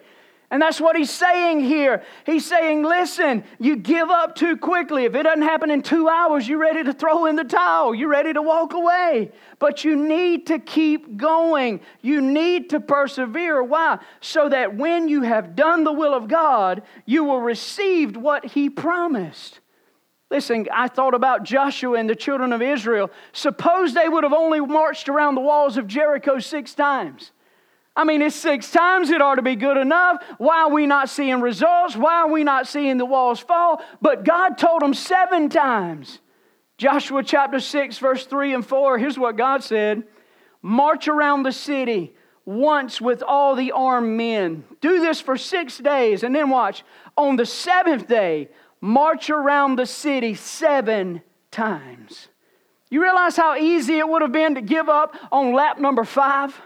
And 0.52 0.62
that's 0.62 0.82
what 0.82 0.98
he's 0.98 1.10
saying 1.10 1.62
here. 1.62 2.04
He's 2.26 2.46
saying, 2.46 2.84
listen, 2.84 3.46
you 3.58 3.78
give 3.78 4.10
up 4.10 4.36
too 4.36 4.58
quickly. 4.58 5.06
If 5.06 5.16
it 5.16 5.24
doesn't 5.24 5.44
happen 5.44 5.72
in 5.72 5.82
two 5.82 6.10
hours, 6.10 6.46
you're 6.46 6.60
ready 6.60 6.84
to 6.84 6.92
throw 6.92 7.26
in 7.26 7.38
the 7.38 7.46
towel. 7.46 7.96
You're 7.96 8.10
ready 8.10 8.34
to 8.34 8.42
walk 8.42 8.74
away. 8.74 9.32
But 9.60 9.86
you 9.86 9.96
need 9.96 10.48
to 10.48 10.60
keep 10.60 11.16
going. 11.16 11.80
You 12.02 12.20
need 12.20 12.72
to 12.72 12.82
persevere. 12.82 13.64
Why? 13.64 14.00
So 14.20 14.50
that 14.50 14.76
when 14.76 15.08
you 15.08 15.22
have 15.22 15.56
done 15.56 15.86
the 15.86 15.94
will 15.94 16.14
of 16.14 16.28
God, 16.28 16.84
you 17.06 17.24
will 17.24 17.40
receive 17.40 18.18
what 18.18 18.44
he 18.44 18.70
promised. 18.70 19.62
Listen, 20.30 20.68
I 20.74 20.90
thought 20.90 21.14
about 21.14 21.44
Joshua 21.44 21.98
and 21.98 22.10
the 22.10 22.16
children 22.16 22.52
of 22.52 22.62
Israel. 22.62 23.10
Suppose 23.32 23.94
they 23.94 24.10
would 24.10 24.26
have 24.26 24.34
only 24.34 24.60
marched 24.60 25.08
around 25.08 25.36
the 25.36 25.42
walls 25.42 25.78
of 25.78 25.88
Jericho 25.88 26.40
six 26.40 26.74
times. 26.74 27.32
I 27.96 28.06
mean, 28.06 28.22
it's 28.22 28.36
six 28.36 28.72
times, 28.72 29.10
it 29.10 29.22
ought 29.22 29.36
to 29.36 29.42
be 29.42 29.56
good 29.56 29.78
enough. 29.78 30.24
Why 30.38 30.62
are 30.62 30.72
we 30.72 30.86
not 30.86 31.10
seeing 31.10 31.42
results? 31.42 31.96
Why 31.96 32.22
are 32.22 32.32
we 32.32 32.44
not 32.44 32.68
seeing 32.68 32.98
the 32.98 33.06
walls 33.06 33.40
fall? 33.40 33.84
But 34.02 34.24
God 34.24 34.58
told 34.58 34.82
them 34.82 34.94
seven 34.94 35.50
times. 35.50 36.20
Joshua 36.78 37.22
chapter 37.22 37.60
6, 37.60 37.98
verse 38.00 38.26
3 38.26 38.56
and 38.56 38.66
4, 38.66 38.98
here's 38.98 39.20
what 39.20 39.38
God 39.38 39.64
said 39.64 40.04
March 40.62 41.08
around 41.08 41.44
the 41.44 41.52
city 41.52 42.14
once 42.46 43.00
with 43.00 43.22
all 43.22 43.56
the 43.56 43.72
armed 43.72 44.18
men. 44.18 44.64
Do 44.80 45.00
this 45.00 45.22
for 45.22 45.38
six 45.38 45.78
days, 45.78 46.24
and 46.24 46.34
then 46.34 46.50
watch. 46.50 46.84
On 47.18 47.36
the 47.36 47.46
seventh 47.46 48.08
day, 48.08 48.50
march 48.80 49.30
around 49.30 49.76
the 49.76 49.86
city 49.86 50.34
seven 50.34 51.22
times. 51.52 52.30
You 52.90 53.02
realize 53.02 53.38
how 53.38 53.56
easy 53.56 54.00
it 54.00 54.08
would 54.08 54.22
have 54.22 54.32
been 54.32 54.56
to 54.56 54.62
give 54.62 54.90
up 54.90 55.16
on 55.32 55.54
lap 55.54 55.80
number 55.80 56.04
five? 56.04 56.60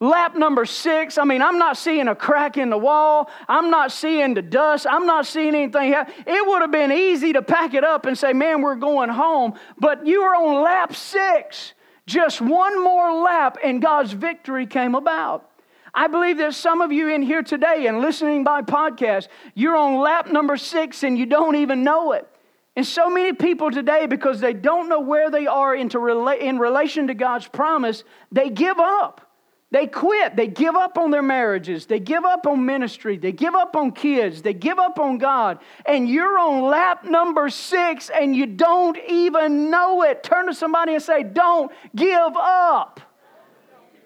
Lap 0.00 0.36
number 0.36 0.64
six, 0.64 1.18
I 1.18 1.24
mean, 1.24 1.42
I'm 1.42 1.58
not 1.58 1.76
seeing 1.76 2.06
a 2.06 2.14
crack 2.14 2.56
in 2.56 2.70
the 2.70 2.78
wall. 2.78 3.28
I'm 3.48 3.70
not 3.70 3.90
seeing 3.90 4.34
the 4.34 4.42
dust. 4.42 4.86
I'm 4.88 5.06
not 5.06 5.26
seeing 5.26 5.56
anything. 5.56 5.92
It 5.92 6.46
would 6.46 6.62
have 6.62 6.70
been 6.70 6.92
easy 6.92 7.32
to 7.32 7.42
pack 7.42 7.74
it 7.74 7.82
up 7.82 8.06
and 8.06 8.16
say, 8.16 8.32
man, 8.32 8.62
we're 8.62 8.76
going 8.76 9.10
home. 9.10 9.54
But 9.76 10.06
you 10.06 10.22
were 10.22 10.36
on 10.36 10.62
lap 10.62 10.94
six. 10.94 11.72
Just 12.06 12.40
one 12.40 12.82
more 12.82 13.22
lap, 13.22 13.58
and 13.62 13.82
God's 13.82 14.12
victory 14.12 14.66
came 14.66 14.94
about. 14.94 15.50
I 15.92 16.06
believe 16.06 16.38
there's 16.38 16.56
some 16.56 16.80
of 16.80 16.92
you 16.92 17.08
in 17.08 17.22
here 17.22 17.42
today 17.42 17.86
and 17.86 18.00
listening 18.00 18.44
by 18.44 18.62
podcast, 18.62 19.26
you're 19.54 19.76
on 19.76 19.98
lap 20.00 20.30
number 20.30 20.56
six 20.56 21.02
and 21.02 21.18
you 21.18 21.26
don't 21.26 21.56
even 21.56 21.82
know 21.82 22.12
it. 22.12 22.28
And 22.76 22.86
so 22.86 23.10
many 23.10 23.32
people 23.32 23.72
today, 23.72 24.06
because 24.06 24.38
they 24.38 24.52
don't 24.52 24.88
know 24.88 25.00
where 25.00 25.30
they 25.30 25.48
are 25.48 25.74
into 25.74 25.98
in 26.06 26.58
relation 26.58 27.08
to 27.08 27.14
God's 27.14 27.48
promise, 27.48 28.04
they 28.30 28.48
give 28.48 28.78
up. 28.78 29.27
They 29.70 29.86
quit. 29.86 30.34
They 30.34 30.46
give 30.46 30.74
up 30.74 30.96
on 30.96 31.10
their 31.10 31.22
marriages. 31.22 31.84
They 31.84 32.00
give 32.00 32.24
up 32.24 32.46
on 32.46 32.64
ministry. 32.64 33.18
They 33.18 33.32
give 33.32 33.54
up 33.54 33.76
on 33.76 33.92
kids. 33.92 34.40
They 34.40 34.54
give 34.54 34.78
up 34.78 34.98
on 34.98 35.18
God. 35.18 35.58
And 35.84 36.08
you're 36.08 36.38
on 36.38 36.62
lap 36.62 37.04
number 37.04 37.50
six 37.50 38.08
and 38.08 38.34
you 38.34 38.46
don't 38.46 38.96
even 39.06 39.70
know 39.70 40.02
it. 40.04 40.22
Turn 40.22 40.46
to 40.46 40.54
somebody 40.54 40.94
and 40.94 41.02
say, 41.02 41.22
Don't 41.22 41.70
give 41.94 42.34
up. 42.36 43.00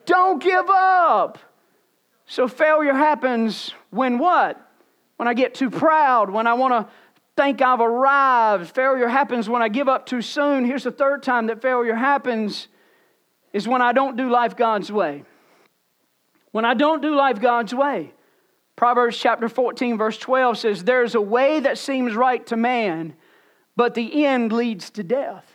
Don't 0.05 0.43
give 0.43 0.69
up. 0.69 1.39
So 2.27 2.49
failure 2.49 2.95
happens 2.95 3.73
when 3.91 4.19
what? 4.19 4.61
When 5.17 5.29
I 5.29 5.35
get 5.35 5.55
too 5.55 5.71
proud, 5.71 6.31
when 6.31 6.49
I 6.49 6.55
want 6.55 6.73
to 6.73 6.93
think 7.37 7.63
I've 7.63 7.81
arrived. 7.81 8.75
Failure 8.75 9.07
happens 9.07 9.49
when 9.49 9.63
I 9.63 9.69
give 9.69 9.89
up 9.89 10.07
too 10.07 10.23
soon. 10.23 10.65
Here's 10.65 10.83
the 10.83 10.91
third 10.91 11.23
time 11.23 11.47
that 11.47 11.63
failure 11.63 11.95
happens 11.95 12.67
is 13.53 13.69
when 13.69 13.81
I 13.81 13.93
don't 13.93 14.17
do 14.17 14.29
life 14.29 14.57
God's 14.57 14.91
way 14.91 15.25
when 16.53 16.65
I 16.65 16.75
don't 16.75 17.03
do 17.03 17.15
life 17.15 17.41
God's 17.41 17.75
way. 17.75 18.13
Proverbs 18.77 19.19
chapter 19.19 19.49
14, 19.49 19.99
verse 19.99 20.17
12 20.19 20.59
says, 20.59 20.85
There's 20.85 21.15
a 21.15 21.21
way 21.21 21.61
that 21.61 21.79
seems 21.79 22.15
right 22.15 22.45
to 22.47 22.57
man, 22.57 23.15
but 23.77 23.95
the 23.95 24.25
end 24.25 24.53
leads 24.53 24.91
to 24.91 25.03
death. 25.03 25.47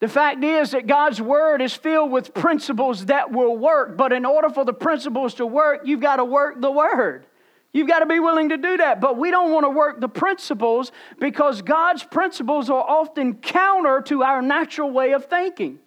The 0.00 0.08
fact 0.08 0.44
is 0.44 0.70
that 0.70 0.86
God's 0.86 1.20
word 1.20 1.60
is 1.60 1.74
filled 1.74 2.12
with 2.12 2.32
principles 2.32 3.06
that 3.06 3.32
will 3.32 3.56
work, 3.56 3.96
but 3.96 4.12
in 4.12 4.24
order 4.24 4.48
for 4.48 4.64
the 4.64 4.72
principles 4.72 5.34
to 5.34 5.46
work, 5.46 5.82
you've 5.84 6.00
got 6.00 6.16
to 6.16 6.24
work 6.24 6.60
the 6.60 6.70
word. 6.70 7.26
You've 7.72 7.88
got 7.88 7.98
to 7.98 8.06
be 8.06 8.20
willing 8.20 8.48
to 8.50 8.56
do 8.56 8.76
that. 8.78 9.00
But 9.00 9.18
we 9.18 9.30
don't 9.30 9.52
want 9.52 9.64
to 9.64 9.70
work 9.70 10.00
the 10.00 10.08
principles 10.08 10.90
because 11.18 11.62
God's 11.62 12.02
principles 12.02 12.70
are 12.70 12.82
often 12.82 13.34
counter 13.34 14.00
to 14.02 14.22
our 14.22 14.40
natural 14.40 14.90
way 14.90 15.12
of 15.12 15.26
thinking. 15.26 15.78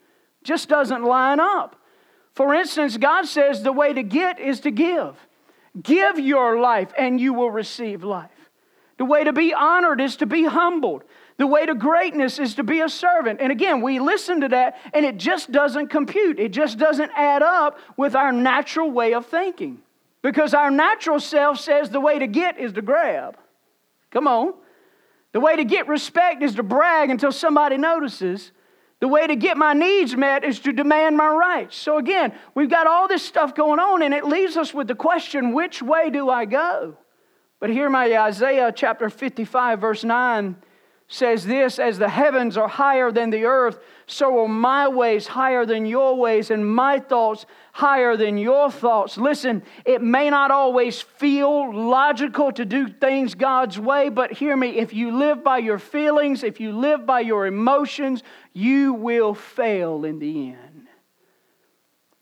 Just 0.43 0.69
doesn't 0.69 1.03
line 1.03 1.39
up. 1.39 1.80
For 2.33 2.53
instance, 2.53 2.97
God 2.97 3.25
says 3.27 3.61
the 3.61 3.71
way 3.71 3.93
to 3.93 4.03
get 4.03 4.39
is 4.39 4.61
to 4.61 4.71
give. 4.71 5.15
Give 5.81 6.19
your 6.19 6.59
life 6.59 6.91
and 6.97 7.19
you 7.19 7.33
will 7.33 7.51
receive 7.51 8.03
life. 8.03 8.29
The 8.97 9.05
way 9.05 9.23
to 9.23 9.33
be 9.33 9.53
honored 9.53 9.99
is 9.99 10.17
to 10.17 10.25
be 10.25 10.43
humbled. 10.45 11.03
The 11.37 11.47
way 11.47 11.65
to 11.65 11.73
greatness 11.73 12.37
is 12.39 12.55
to 12.55 12.63
be 12.63 12.81
a 12.81 12.89
servant. 12.89 13.41
And 13.41 13.51
again, 13.51 13.81
we 13.81 13.99
listen 13.99 14.41
to 14.41 14.49
that 14.49 14.77
and 14.93 15.05
it 15.05 15.17
just 15.17 15.51
doesn't 15.51 15.87
compute. 15.87 16.39
It 16.39 16.49
just 16.49 16.77
doesn't 16.77 17.11
add 17.15 17.41
up 17.41 17.79
with 17.97 18.15
our 18.15 18.31
natural 18.31 18.91
way 18.91 19.13
of 19.13 19.25
thinking. 19.25 19.79
Because 20.21 20.53
our 20.53 20.69
natural 20.69 21.19
self 21.19 21.59
says 21.59 21.89
the 21.89 21.99
way 21.99 22.19
to 22.19 22.27
get 22.27 22.59
is 22.59 22.73
to 22.73 22.81
grab. 22.81 23.37
Come 24.11 24.27
on. 24.27 24.53
The 25.31 25.39
way 25.39 25.55
to 25.55 25.63
get 25.63 25.87
respect 25.87 26.43
is 26.43 26.55
to 26.55 26.63
brag 26.63 27.09
until 27.09 27.31
somebody 27.31 27.77
notices. 27.77 28.51
The 29.01 29.07
way 29.07 29.25
to 29.25 29.35
get 29.35 29.57
my 29.57 29.73
needs 29.73 30.15
met 30.15 30.43
is 30.43 30.59
to 30.59 30.71
demand 30.71 31.17
my 31.17 31.27
rights. 31.27 31.75
So 31.75 31.97
again, 31.97 32.33
we've 32.53 32.69
got 32.69 32.85
all 32.85 33.07
this 33.07 33.25
stuff 33.25 33.55
going 33.55 33.79
on, 33.79 34.03
and 34.03 34.13
it 34.13 34.25
leaves 34.25 34.55
us 34.55 34.73
with 34.73 34.87
the 34.87 34.95
question 34.95 35.53
which 35.53 35.81
way 35.81 36.11
do 36.11 36.29
I 36.29 36.45
go? 36.45 36.97
But 37.59 37.71
here, 37.71 37.89
my 37.89 38.15
Isaiah 38.15 38.71
chapter 38.73 39.09
55, 39.09 39.81
verse 39.81 40.03
9 40.03 40.55
says 41.11 41.45
this 41.45 41.77
As 41.77 41.97
the 41.99 42.09
heavens 42.09 42.57
are 42.57 42.67
higher 42.67 43.11
than 43.11 43.29
the 43.29 43.43
earth, 43.45 43.79
so 44.07 44.43
are 44.43 44.47
my 44.47 44.87
ways 44.87 45.27
higher 45.27 45.65
than 45.65 45.85
your 45.85 46.17
ways, 46.17 46.49
and 46.49 46.65
my 46.65 46.99
thoughts 46.99 47.45
higher 47.73 48.15
than 48.17 48.37
your 48.37 48.71
thoughts. 48.71 49.17
Listen, 49.17 49.61
it 49.85 50.01
may 50.01 50.29
not 50.29 50.51
always 50.51 51.01
feel 51.01 51.73
logical 51.73 52.51
to 52.53 52.65
do 52.65 52.87
things 52.87 53.35
God's 53.35 53.77
way, 53.77 54.09
but 54.09 54.31
hear 54.31 54.55
me 54.55 54.77
if 54.77 54.93
you 54.93 55.15
live 55.17 55.43
by 55.43 55.57
your 55.59 55.79
feelings, 55.79 56.43
if 56.43 56.59
you 56.59 56.71
live 56.71 57.05
by 57.05 57.19
your 57.19 57.45
emotions, 57.45 58.23
you 58.53 58.93
will 58.93 59.33
fail 59.33 60.05
in 60.05 60.19
the 60.19 60.49
end. 60.49 60.70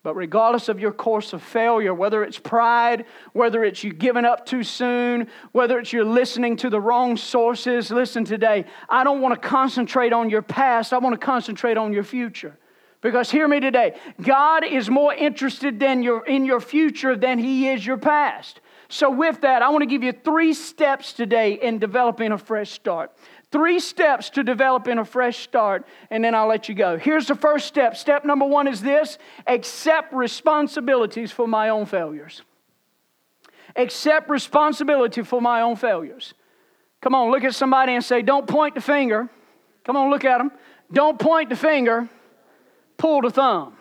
But 0.02 0.16
regardless 0.16 0.70
of 0.70 0.80
your 0.80 0.92
course 0.92 1.34
of 1.34 1.42
failure, 1.42 1.92
whether 1.92 2.24
it's 2.24 2.38
pride, 2.38 3.04
whether 3.34 3.64
it's 3.64 3.84
you 3.84 3.92
giving 3.92 4.24
up 4.24 4.46
too 4.46 4.62
soon, 4.62 5.28
whether 5.52 5.78
it's 5.78 5.92
you're 5.92 6.06
listening 6.06 6.56
to 6.58 6.70
the 6.70 6.80
wrong 6.80 7.18
sources, 7.18 7.90
listen 7.90 8.24
today. 8.24 8.64
I 8.88 9.04
don't 9.04 9.20
want 9.20 9.40
to 9.40 9.48
concentrate 9.48 10.14
on 10.14 10.30
your 10.30 10.40
past, 10.40 10.94
I 10.94 10.98
want 10.98 11.20
to 11.20 11.24
concentrate 11.24 11.76
on 11.76 11.92
your 11.92 12.04
future. 12.04 12.58
Because 13.02 13.30
hear 13.30 13.48
me 13.48 13.60
today, 13.60 13.98
God 14.20 14.64
is 14.64 14.90
more 14.90 15.12
interested 15.12 15.80
than 15.80 16.02
your, 16.02 16.24
in 16.26 16.44
your 16.44 16.60
future 16.60 17.16
than 17.16 17.38
He 17.38 17.68
is 17.68 17.84
your 17.84 17.96
past. 17.96 18.60
So, 18.88 19.10
with 19.10 19.42
that, 19.42 19.62
I 19.62 19.68
want 19.70 19.82
to 19.82 19.86
give 19.86 20.02
you 20.02 20.12
three 20.12 20.52
steps 20.52 21.12
today 21.12 21.52
in 21.52 21.78
developing 21.78 22.32
a 22.32 22.38
fresh 22.38 22.72
start. 22.72 23.12
Three 23.52 23.80
steps 23.80 24.30
to 24.30 24.44
developing 24.44 24.98
a 24.98 25.04
fresh 25.04 25.38
start, 25.38 25.84
and 26.08 26.22
then 26.22 26.36
I'll 26.36 26.46
let 26.46 26.68
you 26.68 26.74
go. 26.74 26.96
Here's 26.96 27.26
the 27.26 27.34
first 27.34 27.66
step. 27.66 27.96
Step 27.96 28.24
number 28.24 28.46
one 28.46 28.68
is 28.68 28.80
this 28.80 29.18
accept 29.46 30.12
responsibilities 30.12 31.32
for 31.32 31.48
my 31.48 31.70
own 31.70 31.86
failures. 31.86 32.42
Accept 33.74 34.30
responsibility 34.30 35.22
for 35.22 35.40
my 35.40 35.62
own 35.62 35.74
failures. 35.74 36.34
Come 37.00 37.14
on, 37.14 37.30
look 37.30 37.42
at 37.42 37.54
somebody 37.54 37.94
and 37.94 38.04
say, 38.04 38.22
Don't 38.22 38.46
point 38.46 38.76
the 38.76 38.80
finger. 38.80 39.28
Come 39.84 39.96
on, 39.96 40.10
look 40.10 40.24
at 40.24 40.38
them. 40.38 40.52
Don't 40.92 41.18
point 41.18 41.48
the 41.48 41.56
finger, 41.56 42.08
pull 42.96 43.22
the 43.22 43.30
thumb. 43.30 43.74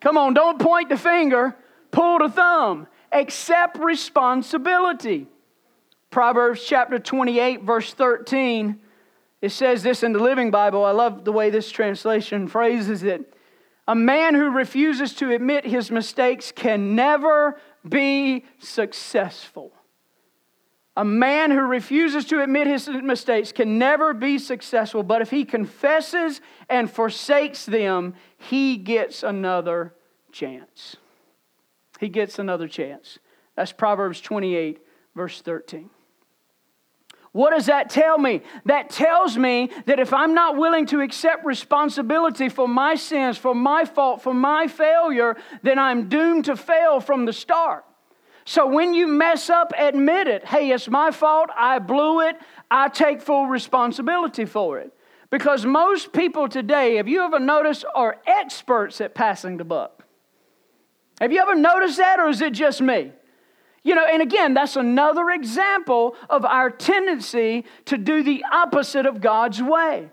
Come 0.00 0.16
on, 0.16 0.32
don't 0.32 0.58
point 0.58 0.88
the 0.88 0.96
finger, 0.96 1.56
pull 1.90 2.18
the 2.18 2.28
thumb. 2.28 2.86
Accept 3.10 3.78
responsibility. 3.78 5.26
Proverbs 6.10 6.64
chapter 6.64 6.98
28, 6.98 7.62
verse 7.62 7.92
13, 7.92 8.80
it 9.42 9.50
says 9.50 9.82
this 9.82 10.02
in 10.02 10.12
the 10.12 10.18
Living 10.18 10.50
Bible. 10.50 10.84
I 10.84 10.90
love 10.90 11.24
the 11.24 11.32
way 11.32 11.50
this 11.50 11.70
translation 11.70 12.48
phrases 12.48 13.02
it. 13.02 13.34
A 13.86 13.94
man 13.94 14.34
who 14.34 14.50
refuses 14.50 15.14
to 15.14 15.32
admit 15.32 15.64
his 15.64 15.90
mistakes 15.90 16.50
can 16.50 16.94
never 16.94 17.60
be 17.88 18.44
successful. 18.58 19.72
A 20.96 21.04
man 21.04 21.52
who 21.52 21.60
refuses 21.60 22.24
to 22.26 22.42
admit 22.42 22.66
his 22.66 22.88
mistakes 22.88 23.52
can 23.52 23.78
never 23.78 24.12
be 24.12 24.38
successful, 24.38 25.04
but 25.04 25.22
if 25.22 25.30
he 25.30 25.44
confesses 25.44 26.40
and 26.68 26.90
forsakes 26.90 27.64
them, 27.64 28.14
he 28.36 28.76
gets 28.76 29.22
another 29.22 29.94
chance. 30.32 30.96
He 32.00 32.08
gets 32.08 32.38
another 32.38 32.66
chance. 32.66 33.18
That's 33.54 33.72
Proverbs 33.72 34.20
28, 34.20 34.80
verse 35.14 35.40
13. 35.40 35.88
What 37.32 37.50
does 37.50 37.66
that 37.66 37.90
tell 37.90 38.18
me? 38.18 38.42
That 38.64 38.90
tells 38.90 39.36
me 39.36 39.70
that 39.86 40.00
if 40.00 40.12
I'm 40.12 40.34
not 40.34 40.56
willing 40.56 40.86
to 40.86 41.00
accept 41.00 41.44
responsibility 41.44 42.48
for 42.48 42.66
my 42.66 42.94
sins, 42.94 43.36
for 43.36 43.54
my 43.54 43.84
fault, 43.84 44.22
for 44.22 44.34
my 44.34 44.66
failure, 44.66 45.36
then 45.62 45.78
I'm 45.78 46.08
doomed 46.08 46.46
to 46.46 46.56
fail 46.56 47.00
from 47.00 47.26
the 47.26 47.32
start. 47.32 47.84
So 48.44 48.66
when 48.66 48.94
you 48.94 49.06
mess 49.06 49.50
up, 49.50 49.74
admit 49.76 50.26
it. 50.26 50.46
Hey, 50.46 50.70
it's 50.70 50.88
my 50.88 51.10
fault. 51.10 51.50
I 51.54 51.80
blew 51.80 52.20
it. 52.20 52.36
I 52.70 52.88
take 52.88 53.20
full 53.20 53.46
responsibility 53.46 54.46
for 54.46 54.78
it. 54.78 54.92
Because 55.30 55.66
most 55.66 56.14
people 56.14 56.48
today, 56.48 56.96
have 56.96 57.08
you 57.08 57.22
ever 57.22 57.38
noticed, 57.38 57.84
are 57.94 58.16
experts 58.26 59.02
at 59.02 59.14
passing 59.14 59.58
the 59.58 59.64
buck? 59.64 60.06
Have 61.20 61.32
you 61.32 61.42
ever 61.42 61.54
noticed 61.54 61.98
that, 61.98 62.20
or 62.20 62.28
is 62.28 62.40
it 62.40 62.54
just 62.54 62.80
me? 62.80 63.12
You 63.82 63.94
know, 63.94 64.04
and 64.04 64.20
again, 64.22 64.54
that's 64.54 64.76
another 64.76 65.30
example 65.30 66.16
of 66.28 66.44
our 66.44 66.70
tendency 66.70 67.64
to 67.86 67.96
do 67.96 68.22
the 68.22 68.44
opposite 68.50 69.06
of 69.06 69.20
God's 69.20 69.62
way. 69.62 70.10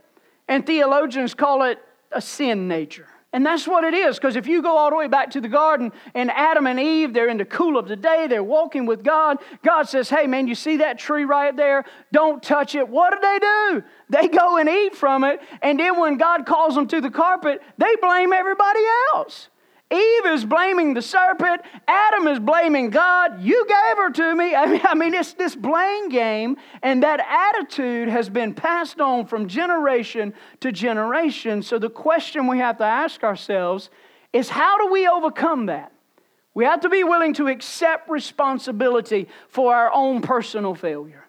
And 0.48 0.66
theologians 0.66 1.34
call 1.34 1.64
it 1.64 1.80
a 2.12 2.22
sin 2.22 2.68
nature. 2.68 3.08
And 3.36 3.46
that's 3.46 3.68
what 3.68 3.84
it 3.84 3.94
is, 3.94 4.16
because 4.16 4.38
if 4.38 4.48
you 4.48 4.62
go 4.62 4.78
all 4.78 4.90
the 4.90 4.96
way 4.96 5.10
back 5.10 5.32
to 5.32 5.42
the 5.42 5.50
garden 5.50 5.92
and 6.14 6.32
Adam 6.32 6.68
and 6.68 6.80
Eve, 6.80 7.14
they're 7.14 7.28
in 7.28 7.36
the 7.36 7.44
cool 7.44 7.78
of 7.78 7.86
the 7.86 7.98
day, 7.98 8.28
they're 8.30 8.42
walking 8.42 8.86
with 8.86 9.04
God. 9.04 9.40
God 9.62 9.90
says, 9.90 10.10
Hey, 10.10 10.26
man, 10.26 10.48
you 10.48 10.56
see 10.56 10.78
that 10.78 10.98
tree 10.98 11.26
right 11.26 11.54
there? 11.54 11.84
Don't 12.14 12.42
touch 12.42 12.76
it. 12.76 12.88
What 12.88 13.12
do 13.12 13.20
they 13.20 13.40
do? 13.40 13.84
They 14.08 14.30
go 14.30 14.56
and 14.56 14.70
eat 14.70 14.96
from 14.96 15.26
it. 15.26 15.42
And 15.62 15.78
then 15.78 16.00
when 16.00 16.16
God 16.18 16.46
calls 16.46 16.76
them 16.76 16.88
to 16.88 17.02
the 17.02 17.10
carpet, 17.10 17.62
they 17.78 17.98
blame 18.02 18.32
everybody 18.32 18.80
else. 19.14 19.50
Eve 19.92 20.25
is 20.25 20.44
blaming 20.44 20.96
the 20.96 21.01
serpent. 21.01 21.62
Adam 21.88 22.27
is 22.27 22.39
blaming 22.39 22.89
God. 22.89 23.42
You 23.44 23.65
gave 23.68 23.98
her 23.98 24.10
to 24.12 24.36
me. 24.36 24.56
I 24.56 24.96
mean, 24.96 25.13
it's 25.13 25.34
this 25.34 25.56
blame 25.56 26.10
game, 26.10 26.58
and 26.82 27.04
that 27.04 27.20
attitude 27.20 28.10
has 28.10 28.27
been 28.27 28.54
passed 28.54 29.00
on 29.00 29.27
from 29.27 29.48
generation 29.48 30.34
to 30.62 30.72
generation. 30.72 31.62
So 31.62 31.77
the 31.77 31.89
question 31.89 32.48
we 32.48 32.58
have 32.58 32.77
to 32.80 32.84
ask 32.84 33.24
ourselves 33.24 33.92
is 34.34 34.50
how 34.50 34.77
do 34.80 34.92
we 34.92 35.08
overcome 35.08 35.68
that? 35.68 35.92
We 36.56 36.65
have 36.65 36.82
to 36.82 36.89
be 36.89 37.04
willing 37.04 37.34
to 37.36 37.48
accept 37.48 38.10
responsibility 38.10 39.27
for 39.50 39.75
our 39.75 39.94
own 39.94 40.22
personal 40.22 40.74
failure. 40.74 41.25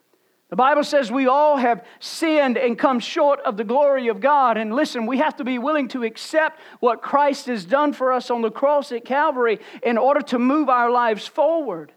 The 0.48 0.56
Bible 0.56 0.84
says 0.84 1.10
we 1.10 1.26
all 1.26 1.56
have 1.56 1.84
sinned 1.98 2.56
and 2.56 2.78
come 2.78 3.00
short 3.00 3.40
of 3.40 3.56
the 3.56 3.64
glory 3.64 4.08
of 4.08 4.20
God. 4.20 4.56
And 4.56 4.74
listen, 4.74 5.06
we 5.06 5.18
have 5.18 5.36
to 5.36 5.44
be 5.44 5.58
willing 5.58 5.88
to 5.88 6.04
accept 6.04 6.60
what 6.78 7.02
Christ 7.02 7.46
has 7.46 7.64
done 7.64 7.92
for 7.92 8.12
us 8.12 8.30
on 8.30 8.42
the 8.42 8.50
cross 8.50 8.92
at 8.92 9.04
Calvary 9.04 9.58
in 9.82 9.98
order 9.98 10.20
to 10.20 10.38
move 10.38 10.68
our 10.68 10.90
lives 10.90 11.26
forward. 11.26 11.92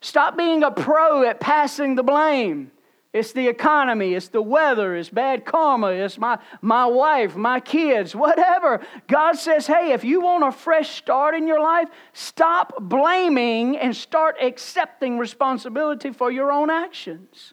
Stop 0.00 0.36
being 0.36 0.62
a 0.62 0.70
pro 0.70 1.24
at 1.24 1.40
passing 1.40 1.96
the 1.96 2.04
blame. 2.04 2.70
It's 3.12 3.32
the 3.32 3.48
economy, 3.48 4.14
it's 4.14 4.28
the 4.28 4.40
weather, 4.40 4.94
it's 4.94 5.08
bad 5.08 5.44
karma, 5.44 5.88
it's 5.88 6.16
my, 6.16 6.38
my 6.62 6.86
wife, 6.86 7.34
my 7.34 7.58
kids, 7.58 8.14
whatever. 8.14 8.80
God 9.08 9.32
says, 9.32 9.66
hey, 9.66 9.90
if 9.90 10.04
you 10.04 10.20
want 10.20 10.44
a 10.44 10.52
fresh 10.52 10.90
start 10.90 11.34
in 11.34 11.48
your 11.48 11.60
life, 11.60 11.88
stop 12.12 12.74
blaming 12.80 13.76
and 13.76 13.96
start 13.96 14.36
accepting 14.40 15.18
responsibility 15.18 16.12
for 16.12 16.30
your 16.30 16.52
own 16.52 16.70
actions. 16.70 17.52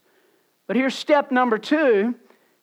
But 0.68 0.76
here's 0.76 0.94
step 0.94 1.32
number 1.32 1.58
two. 1.58 2.14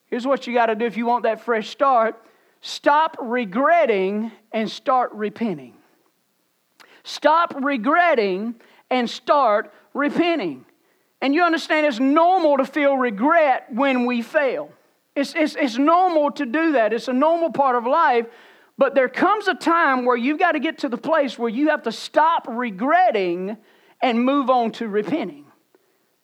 Here's 0.07 0.25
what 0.25 0.47
you 0.47 0.53
got 0.53 0.67
to 0.67 0.75
do 0.75 0.85
if 0.85 0.95
you 0.95 1.05
want 1.05 1.23
that 1.23 1.41
fresh 1.41 1.69
start 1.69 2.21
stop 2.61 3.15
regretting 3.21 4.31
and 4.51 4.69
start 4.69 5.11
repenting. 5.13 5.73
Stop 7.03 7.53
regretting 7.61 8.55
and 8.89 9.07
start 9.07 9.71
repenting. 9.93 10.65
And 11.21 11.35
you 11.35 11.43
understand 11.43 11.85
it's 11.85 11.99
normal 11.99 12.57
to 12.57 12.65
feel 12.65 12.97
regret 12.97 13.67
when 13.71 14.05
we 14.05 14.23
fail. 14.23 14.71
It's, 15.15 15.35
it's, 15.35 15.55
it's 15.55 15.77
normal 15.77 16.31
to 16.31 16.45
do 16.45 16.73
that, 16.73 16.91
it's 16.91 17.07
a 17.07 17.13
normal 17.13 17.51
part 17.51 17.75
of 17.75 17.85
life. 17.85 18.25
But 18.77 18.95
there 18.95 19.09
comes 19.09 19.47
a 19.47 19.53
time 19.53 20.03
where 20.03 20.17
you've 20.17 20.39
got 20.39 20.53
to 20.53 20.59
get 20.59 20.79
to 20.79 20.89
the 20.89 20.97
place 20.97 21.39
where 21.39 21.49
you 21.49 21.69
have 21.69 21.83
to 21.83 21.91
stop 21.91 22.45
regretting 22.49 23.55
and 24.01 24.21
move 24.21 24.49
on 24.49 24.71
to 24.73 24.87
repenting. 24.87 25.44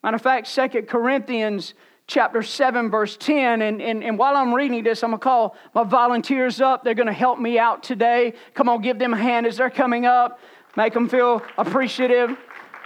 Matter 0.04 0.16
of 0.16 0.22
fact, 0.22 0.48
Second 0.48 0.88
Corinthians 0.88 1.76
chapter 2.08 2.42
7, 2.42 2.90
verse 2.90 3.16
10. 3.18 3.62
And, 3.62 3.82
and, 3.82 4.04
and 4.04 4.18
while 4.18 4.36
I'm 4.36 4.54
reading 4.54 4.84
this, 4.84 5.04
I'm 5.04 5.12
going 5.12 5.20
to 5.20 5.24
call 5.24 5.56
my 5.74 5.84
volunteers 5.84 6.60
up. 6.60 6.84
They're 6.84 6.94
going 6.96 7.08
to 7.08 7.14
help 7.14 7.40
me 7.40 7.60
out 7.60 7.84
today. 7.84 8.34
Come 8.54 8.68
on, 8.68 8.82
give 8.82 8.98
them 9.00 9.14
a 9.14 9.18
hand 9.18 9.46
as 9.46 9.58
they're 9.58 9.70
coming 9.70 10.06
up. 10.06 10.40
Make 10.76 10.94
them 10.94 11.08
feel 11.08 11.44
appreciative. 11.58 12.38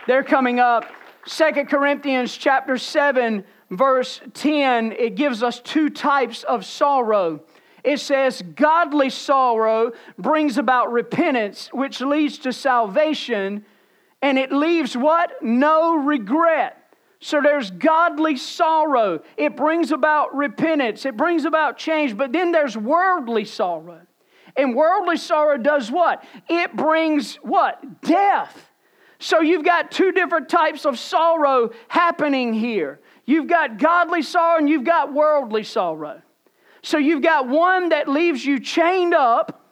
They're 0.08 0.24
coming 0.24 0.60
up. 0.60 0.86
Second 1.26 1.70
Corinthians 1.70 2.36
chapter 2.36 2.78
7, 2.78 3.44
verse 3.72 4.22
10, 4.34 4.92
it 4.92 5.16
gives 5.16 5.42
us 5.42 5.60
two 5.60 5.90
types 5.90 6.44
of 6.44 6.66
sorrow. 6.66 7.42
It 7.84 8.00
says, 8.00 8.42
Godly 8.42 9.10
sorrow 9.10 9.94
brings 10.18 10.58
about 10.58 10.92
repentance, 10.92 11.70
which 11.72 12.02
leads 12.02 12.40
to 12.40 12.54
salvation, 12.54 13.66
and 14.22 14.38
it 14.38 14.52
leaves 14.52 14.98
what? 14.98 15.42
No 15.42 15.96
regret. 15.96 16.85
So 17.20 17.42
there's 17.42 17.72
godly 17.72 18.38
sorrow. 18.38 19.22
It 19.38 19.56
brings 19.56 19.92
about 19.92 20.36
repentance. 20.36 21.06
It 21.06 21.18
brings 21.18 21.46
about 21.46 21.78
change. 21.78 22.16
But 22.16 22.32
then 22.32 22.52
there's 22.52 22.78
worldly 22.78 23.46
sorrow. 23.46 24.02
And 24.56 24.76
worldly 24.76 25.18
sorrow 25.18 25.58
does 25.58 25.92
what? 25.92 26.24
It 26.50 26.76
brings 26.76 27.36
what? 27.38 28.02
Death. 28.02 28.70
So 29.20 29.42
you've 29.42 29.66
got 29.66 29.92
two 29.92 30.12
different 30.12 30.50
types 30.50 30.86
of 30.86 31.00
sorrow 31.00 31.72
happening 31.88 32.54
here. 32.54 33.00
You've 33.26 33.48
got 33.48 33.78
godly 33.80 34.22
sorrow 34.22 34.60
and 34.60 34.70
you've 34.70 34.84
got 34.84 35.14
worldly 35.14 35.64
sorrow. 35.64 36.22
So 36.84 36.98
you've 36.98 37.24
got 37.24 37.48
one 37.48 37.90
that 37.90 38.08
leaves 38.08 38.46
you 38.46 38.60
chained 38.60 39.14
up 39.14 39.66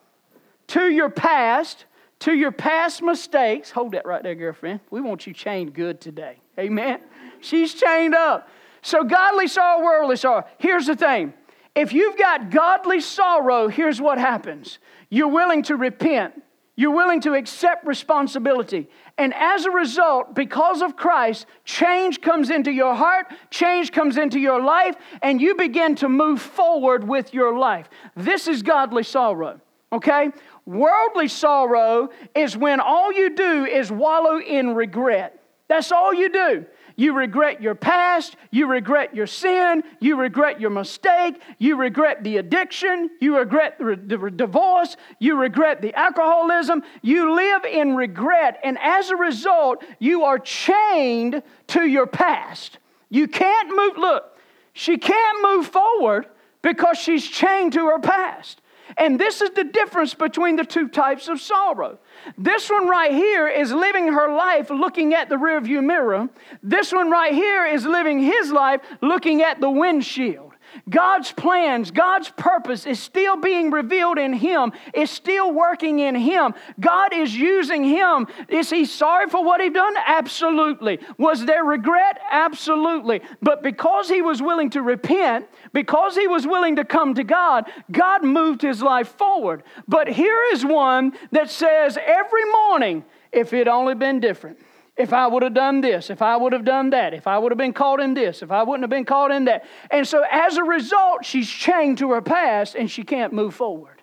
to 0.68 0.88
your 0.88 1.08
past, 1.10 1.84
to 2.20 2.34
your 2.34 2.50
past 2.50 3.02
mistakes. 3.02 3.70
Hold 3.70 3.92
that 3.92 4.06
right 4.06 4.22
there, 4.22 4.34
girlfriend. 4.34 4.80
We 4.90 5.00
want 5.00 5.26
you 5.26 5.32
chained 5.32 5.74
good 5.74 6.00
today. 6.00 6.40
Amen. 6.58 7.00
She's 7.40 7.74
chained 7.74 8.14
up. 8.14 8.48
So, 8.82 9.02
godly 9.02 9.48
sorrow, 9.48 9.82
worldly 9.82 10.16
sorrow. 10.16 10.44
Here's 10.58 10.86
the 10.86 10.96
thing 10.96 11.32
if 11.74 11.92
you've 11.92 12.16
got 12.16 12.50
godly 12.50 13.00
sorrow, 13.00 13.68
here's 13.68 14.00
what 14.00 14.18
happens 14.18 14.78
you're 15.10 15.28
willing 15.28 15.62
to 15.64 15.76
repent, 15.76 16.42
you're 16.76 16.94
willing 16.94 17.20
to 17.22 17.34
accept 17.34 17.86
responsibility. 17.86 18.88
And 19.16 19.32
as 19.34 19.64
a 19.64 19.70
result, 19.70 20.34
because 20.34 20.82
of 20.82 20.96
Christ, 20.96 21.46
change 21.64 22.20
comes 22.20 22.50
into 22.50 22.72
your 22.72 22.94
heart, 22.94 23.26
change 23.50 23.92
comes 23.92 24.16
into 24.16 24.40
your 24.40 24.60
life, 24.60 24.96
and 25.22 25.40
you 25.40 25.54
begin 25.54 25.94
to 25.96 26.08
move 26.08 26.42
forward 26.42 27.06
with 27.06 27.32
your 27.32 27.56
life. 27.56 27.88
This 28.16 28.48
is 28.48 28.62
godly 28.62 29.04
sorrow, 29.04 29.60
okay? 29.92 30.30
Worldly 30.66 31.28
sorrow 31.28 32.10
is 32.34 32.56
when 32.56 32.80
all 32.80 33.12
you 33.12 33.30
do 33.30 33.64
is 33.64 33.92
wallow 33.92 34.40
in 34.40 34.74
regret. 34.74 35.40
That's 35.68 35.92
all 35.92 36.12
you 36.12 36.28
do. 36.28 36.66
You 36.96 37.16
regret 37.16 37.60
your 37.60 37.74
past. 37.74 38.36
You 38.50 38.66
regret 38.66 39.16
your 39.16 39.26
sin. 39.26 39.82
You 40.00 40.16
regret 40.16 40.60
your 40.60 40.70
mistake. 40.70 41.40
You 41.58 41.76
regret 41.76 42.22
the 42.22 42.36
addiction. 42.36 43.10
You 43.20 43.38
regret 43.38 43.78
the, 43.78 43.96
the 43.96 44.30
divorce. 44.30 44.96
You 45.18 45.36
regret 45.36 45.82
the 45.82 45.94
alcoholism. 45.94 46.82
You 47.02 47.34
live 47.34 47.64
in 47.64 47.96
regret. 47.96 48.60
And 48.62 48.78
as 48.78 49.10
a 49.10 49.16
result, 49.16 49.82
you 49.98 50.24
are 50.24 50.38
chained 50.38 51.42
to 51.68 51.84
your 51.84 52.06
past. 52.06 52.78
You 53.08 53.26
can't 53.26 53.74
move. 53.74 53.96
Look, 53.96 54.38
she 54.72 54.98
can't 54.98 55.42
move 55.42 55.66
forward 55.66 56.26
because 56.62 56.98
she's 56.98 57.26
chained 57.26 57.72
to 57.72 57.86
her 57.86 57.98
past. 57.98 58.60
And 58.96 59.18
this 59.18 59.40
is 59.40 59.50
the 59.50 59.64
difference 59.64 60.14
between 60.14 60.56
the 60.56 60.64
two 60.64 60.88
types 60.88 61.28
of 61.28 61.40
sorrow. 61.40 61.98
This 62.36 62.68
one 62.70 62.88
right 62.88 63.12
here 63.12 63.48
is 63.48 63.72
living 63.72 64.12
her 64.12 64.34
life 64.34 64.70
looking 64.70 65.14
at 65.14 65.28
the 65.28 65.36
rearview 65.36 65.84
mirror. 65.84 66.28
This 66.62 66.92
one 66.92 67.10
right 67.10 67.32
here 67.32 67.66
is 67.66 67.86
living 67.86 68.18
his 68.18 68.50
life 68.50 68.80
looking 69.00 69.42
at 69.42 69.60
the 69.60 69.70
windshield. 69.70 70.43
God's 70.88 71.32
plans, 71.32 71.90
God's 71.90 72.30
purpose 72.30 72.86
is 72.86 73.00
still 73.00 73.36
being 73.36 73.70
revealed 73.70 74.18
in 74.18 74.32
him, 74.32 74.72
is 74.92 75.10
still 75.10 75.52
working 75.52 75.98
in 75.98 76.14
him. 76.14 76.54
God 76.80 77.14
is 77.14 77.34
using 77.34 77.84
him. 77.84 78.26
Is 78.48 78.70
he 78.70 78.84
sorry 78.84 79.28
for 79.28 79.44
what 79.44 79.60
he 79.60 79.70
done? 79.70 79.94
Absolutely. 80.06 80.98
Was 81.18 81.44
there 81.44 81.64
regret? 81.64 82.20
Absolutely. 82.30 83.22
But 83.42 83.62
because 83.62 84.08
he 84.08 84.22
was 84.22 84.42
willing 84.42 84.70
to 84.70 84.82
repent, 84.82 85.46
because 85.72 86.16
he 86.16 86.26
was 86.26 86.46
willing 86.46 86.76
to 86.76 86.84
come 86.84 87.14
to 87.14 87.24
God, 87.24 87.70
God 87.90 88.24
moved 88.24 88.62
his 88.62 88.82
life 88.82 89.08
forward. 89.16 89.62
But 89.88 90.08
here 90.08 90.42
is 90.52 90.64
one 90.64 91.12
that 91.32 91.50
says 91.50 91.98
every 92.04 92.44
morning, 92.44 93.04
if 93.32 93.52
it 93.52 93.68
only 93.68 93.94
been 93.94 94.20
different 94.20 94.58
if 94.96 95.12
I 95.12 95.26
would 95.26 95.42
have 95.42 95.54
done 95.54 95.80
this, 95.80 96.08
if 96.08 96.22
I 96.22 96.36
would 96.36 96.52
have 96.52 96.64
done 96.64 96.90
that, 96.90 97.14
if 97.14 97.26
I 97.26 97.36
would 97.38 97.50
have 97.50 97.58
been 97.58 97.72
caught 97.72 98.00
in 98.00 98.14
this, 98.14 98.42
if 98.42 98.50
I 98.52 98.62
wouldn't 98.62 98.84
have 98.84 98.90
been 98.90 99.04
caught 99.04 99.32
in 99.32 99.46
that. 99.46 99.64
And 99.90 100.06
so 100.06 100.24
as 100.30 100.56
a 100.56 100.62
result, 100.62 101.24
she's 101.24 101.48
chained 101.48 101.98
to 101.98 102.12
her 102.12 102.22
past 102.22 102.76
and 102.76 102.90
she 102.90 103.02
can't 103.02 103.32
move 103.32 103.54
forward. 103.54 104.02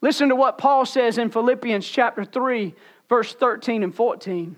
Listen 0.00 0.28
to 0.28 0.36
what 0.36 0.58
Paul 0.58 0.84
says 0.84 1.18
in 1.18 1.30
Philippians 1.30 1.88
chapter 1.88 2.24
3, 2.24 2.74
verse 3.08 3.34
13 3.34 3.82
and 3.82 3.94
14. 3.94 4.56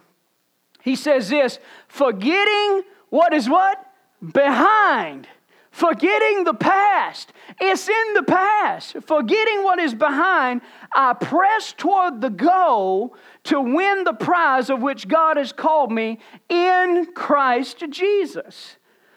He 0.82 0.96
says 0.96 1.28
this 1.28 1.58
forgetting 1.88 2.82
what 3.10 3.32
is 3.32 3.48
what? 3.48 3.84
Behind 4.32 5.28
Forgetting 5.70 6.44
the 6.44 6.54
past. 6.54 7.32
It's 7.60 7.88
in 7.88 8.14
the 8.14 8.24
past. 8.24 8.96
Forgetting 9.06 9.62
what 9.62 9.78
is 9.78 9.94
behind, 9.94 10.62
I 10.92 11.12
press 11.12 11.72
toward 11.72 12.20
the 12.20 12.30
goal 12.30 13.14
to 13.50 13.60
win 13.60 14.04
the 14.04 14.12
prize 14.12 14.70
of 14.70 14.80
which 14.80 15.08
God 15.08 15.36
has 15.36 15.52
called 15.52 15.90
me 15.90 16.20
in 16.48 17.08
Christ 17.16 17.82
Jesus. 17.90 18.76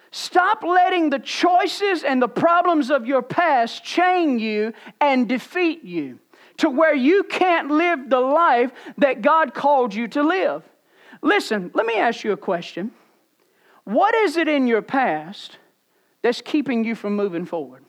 Stop 0.10 0.64
letting 0.64 1.12
the 1.12 1.20
choices 1.20 2.04
and 2.04 2.20
the 2.20 2.28
problems 2.28 2.90
of 2.90 3.06
your 3.06 3.22
past 3.22 3.84
chain 3.84 4.40
you 4.40 4.74
and 5.00 5.30
defeat 5.30 5.84
you 5.84 6.18
to 6.58 6.68
where 6.68 6.96
you 6.96 7.24
can't 7.26 7.70
live 7.70 8.10
the 8.10 8.20
life 8.20 8.72
that 8.98 9.22
God 9.22 9.54
called 9.54 9.94
you 9.94 10.08
to 10.08 10.24
live. 10.24 10.64
Listen, 11.22 11.70
let 11.76 11.86
me 11.86 11.98
ask 11.98 12.24
you 12.24 12.32
a 12.32 12.38
question. 12.38 12.90
What 13.84 14.16
is 14.16 14.36
it 14.36 14.48
in 14.48 14.66
your 14.66 14.82
past 14.82 15.60
that's 16.24 16.42
keeping 16.42 16.84
you 16.84 16.96
from 16.96 17.16
moving 17.16 17.46
forward? 17.46 17.84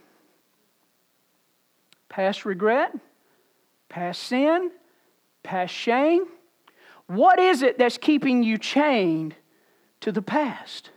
Past 2.10 2.44
regret, 2.44 2.94
past 3.88 4.24
sin, 4.24 4.70
past 5.42 5.72
shame. 5.72 6.26
What 7.06 7.38
is 7.38 7.62
it 7.62 7.78
that's 7.78 7.98
keeping 7.98 8.42
you 8.42 8.58
chained 8.58 9.34
to 10.00 10.12
the 10.12 10.22
past? 10.22 10.90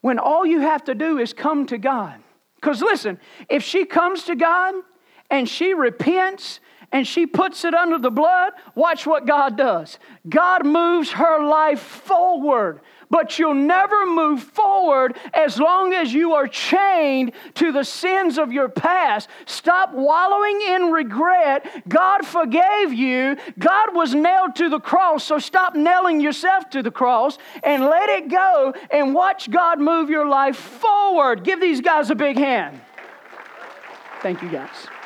When 0.00 0.18
all 0.18 0.46
you 0.46 0.60
have 0.60 0.84
to 0.84 0.94
do 0.94 1.18
is 1.18 1.32
come 1.32 1.66
to 1.66 1.78
God. 1.78 2.20
Because 2.56 2.82
listen, 2.82 3.18
if 3.48 3.62
she 3.62 3.84
comes 3.84 4.24
to 4.24 4.36
God 4.36 4.74
and 5.30 5.48
she 5.48 5.74
repents 5.74 6.60
and 6.90 7.06
she 7.06 7.26
puts 7.26 7.64
it 7.64 7.74
under 7.74 7.98
the 7.98 8.10
blood, 8.10 8.52
watch 8.74 9.06
what 9.06 9.26
God 9.26 9.56
does. 9.56 9.98
God 10.28 10.64
moves 10.64 11.12
her 11.12 11.44
life 11.44 11.80
forward 11.80 12.80
but 13.10 13.38
you'll 13.38 13.54
never 13.54 14.06
move 14.06 14.42
forward 14.42 15.16
as 15.32 15.58
long 15.58 15.92
as 15.92 16.12
you 16.12 16.32
are 16.34 16.46
chained 16.46 17.32
to 17.54 17.72
the 17.72 17.84
sins 17.84 18.38
of 18.38 18.52
your 18.52 18.68
past. 18.68 19.28
Stop 19.46 19.92
wallowing 19.94 20.60
in 20.62 20.90
regret. 20.92 21.66
God 21.88 22.26
forgave 22.26 22.92
you. 22.92 23.36
God 23.58 23.94
was 23.94 24.14
nailed 24.14 24.56
to 24.56 24.68
the 24.68 24.80
cross, 24.80 25.24
so 25.24 25.38
stop 25.38 25.74
nailing 25.74 26.20
yourself 26.20 26.68
to 26.70 26.82
the 26.82 26.90
cross 26.90 27.38
and 27.62 27.84
let 27.84 28.08
it 28.08 28.28
go 28.28 28.74
and 28.90 29.14
watch 29.14 29.50
God 29.50 29.80
move 29.80 30.10
your 30.10 30.28
life 30.28 30.56
forward. 30.56 31.44
Give 31.44 31.60
these 31.60 31.80
guys 31.80 32.10
a 32.10 32.14
big 32.14 32.36
hand. 32.36 32.80
Thank 34.20 34.42
you, 34.42 34.50
guys. 34.50 34.97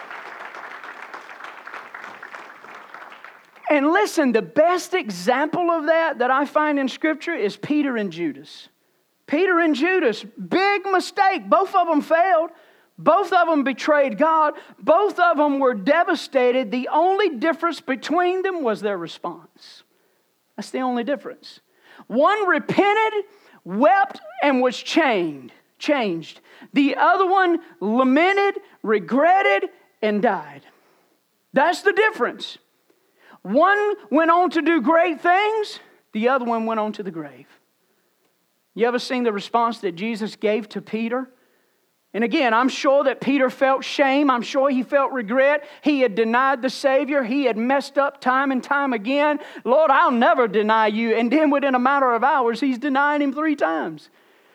And 3.73 3.91
listen, 3.91 4.33
the 4.33 4.43
best 4.43 4.93
example 4.93 5.71
of 5.71 5.87
that 5.87 6.19
that 6.19 6.31
I 6.31 6.45
find 6.45 6.79
in 6.79 6.89
Scripture 6.89 7.35
is 7.35 7.57
Peter 7.57 7.97
and 7.97 8.13
Judas. 8.13 8.69
Peter 9.27 9.61
and 9.61 9.75
Judas, 9.75 10.23
big 10.25 10.85
mistake. 10.85 11.49
Both 11.49 11.75
of 11.75 11.87
them 11.87 12.03
failed. 12.03 12.51
Both 12.99 13.33
of 13.33 13.49
them 13.49 13.65
betrayed 13.65 14.19
God. 14.19 14.53
Both 14.79 15.19
of 15.19 15.39
them 15.39 15.59
were 15.59 15.73
devastated. 15.73 16.71
The 16.71 16.89
only 16.89 17.31
difference 17.39 17.81
between 17.81 18.43
them 18.43 18.63
was 18.63 18.83
their 18.83 18.99
response. 18.99 19.85
That's 20.55 20.69
the 20.69 20.81
only 20.81 21.03
difference. 21.03 21.61
One 22.09 22.47
repented, 22.47 23.25
wept, 23.65 24.21
and 24.43 24.61
was 24.61 24.77
chained, 24.77 25.51
changed. 25.79 26.43
The 26.75 26.97
other 26.97 27.27
one 27.27 27.61
lamented, 27.81 28.61
regretted, 28.83 29.71
and 30.03 30.21
died. 30.21 30.61
That's 31.55 31.81
the 31.81 31.95
difference. 31.95 32.59
One 33.43 33.95
went 34.11 34.31
on 34.31 34.51
to 34.51 34.63
do 34.63 34.81
great 34.81 35.21
things, 35.21 35.81
the 36.13 36.29
other 36.29 36.45
one 36.45 36.67
went 36.67 36.81
on 36.81 36.93
to 36.95 37.03
the 37.03 37.11
grave. 37.11 37.47
You 38.75 38.87
ever 38.87 38.99
seen 38.99 39.25
the 39.25 39.33
response 39.33 39.79
that 39.81 39.93
Jesus 39.93 40.37
gave 40.37 40.69
to 40.71 40.81
Peter? 40.81 41.29
And 42.15 42.25
again, 42.25 42.53
I'm 42.53 42.69
sure 42.69 43.05
that 43.05 43.23
Peter 43.23 43.49
felt 43.49 43.85
shame. 43.85 44.31
I'm 44.31 44.43
sure 44.43 44.69
he 44.69 44.83
felt 44.83 45.13
regret. 45.13 45.65
He 45.83 46.01
had 46.01 46.15
denied 46.15 46.61
the 46.61 46.69
Savior. 46.69 47.23
He 47.23 47.45
had 47.45 47.57
messed 47.57 47.97
up 47.97 48.21
time 48.21 48.53
and 48.53 48.63
time 48.63 48.93
again. 48.93 49.41
Lord, 49.65 49.91
I'll 49.91 50.11
never 50.11 50.47
deny 50.47 50.89
you. 50.89 51.15
And 51.15 51.33
then 51.33 51.51
within 51.51 51.75
a 51.75 51.79
matter 51.79 52.13
of 52.13 52.23
hours, 52.23 52.61
he's 52.61 52.79
denying 52.79 53.23
him 53.23 53.33
three 53.33 53.57
times. 53.57 54.11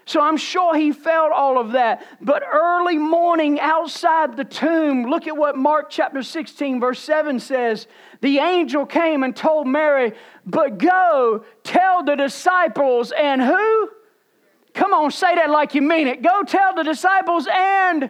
So 0.05 0.21
I'm 0.21 0.37
sure 0.37 0.75
he 0.75 0.91
felt 0.93 1.31
all 1.33 1.59
of 1.59 1.73
that. 1.73 2.05
But 2.21 2.43
early 2.49 2.97
morning 2.97 3.59
outside 3.59 4.37
the 4.37 4.45
tomb, 4.45 5.07
look 5.07 5.27
at 5.27 5.35
what 5.35 5.57
Mark 5.57 5.89
chapter 5.89 6.21
16, 6.21 6.79
verse 6.79 6.99
7 6.99 7.39
says. 7.39 7.87
The 8.21 8.39
angel 8.39 8.85
came 8.85 9.23
and 9.23 9.35
told 9.35 9.67
Mary, 9.67 10.13
But 10.45 10.77
go 10.77 11.45
tell 11.63 12.03
the 12.03 12.15
disciples 12.15 13.11
and 13.11 13.41
who? 13.41 13.89
Come 14.73 14.93
on, 14.93 15.11
say 15.11 15.35
that 15.35 15.49
like 15.49 15.75
you 15.75 15.81
mean 15.81 16.07
it. 16.07 16.21
Go 16.21 16.43
tell 16.43 16.75
the 16.75 16.83
disciples 16.83 17.47
and 17.51 18.09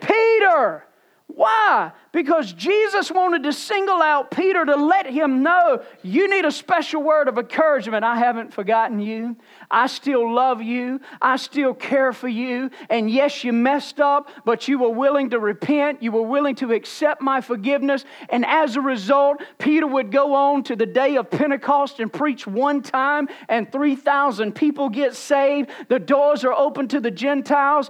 Peter. 0.00 0.84
Why? 1.26 1.92
Because 2.12 2.52
Jesus 2.52 3.10
wanted 3.10 3.42
to 3.44 3.54
single 3.54 4.02
out 4.02 4.30
Peter 4.30 4.66
to 4.66 4.76
let 4.76 5.06
him 5.06 5.42
know 5.42 5.82
you 6.02 6.28
need 6.28 6.44
a 6.44 6.52
special 6.52 7.02
word 7.02 7.26
of 7.26 7.38
encouragement. 7.38 8.04
I 8.04 8.18
haven't 8.18 8.52
forgotten 8.52 9.00
you. 9.00 9.34
I 9.70 9.86
still 9.86 10.30
love 10.30 10.60
you. 10.60 11.00
I 11.22 11.36
still 11.36 11.72
care 11.72 12.12
for 12.12 12.28
you. 12.28 12.70
And 12.90 13.10
yes, 13.10 13.44
you 13.44 13.54
messed 13.54 13.98
up, 13.98 14.28
but 14.44 14.68
you 14.68 14.78
were 14.78 14.90
willing 14.90 15.30
to 15.30 15.38
repent. 15.38 16.02
You 16.02 16.12
were 16.12 16.20
willing 16.20 16.54
to 16.56 16.72
accept 16.72 17.22
my 17.22 17.40
forgiveness. 17.40 18.04
And 18.28 18.44
as 18.44 18.76
a 18.76 18.82
result, 18.82 19.42
Peter 19.56 19.86
would 19.86 20.12
go 20.12 20.34
on 20.34 20.64
to 20.64 20.76
the 20.76 20.84
day 20.84 21.16
of 21.16 21.30
Pentecost 21.30 21.98
and 21.98 22.12
preach 22.12 22.46
one 22.46 22.82
time, 22.82 23.26
and 23.48 23.72
3,000 23.72 24.54
people 24.54 24.90
get 24.90 25.16
saved. 25.16 25.70
The 25.88 25.98
doors 25.98 26.44
are 26.44 26.52
open 26.52 26.88
to 26.88 27.00
the 27.00 27.10
Gentiles. 27.10 27.88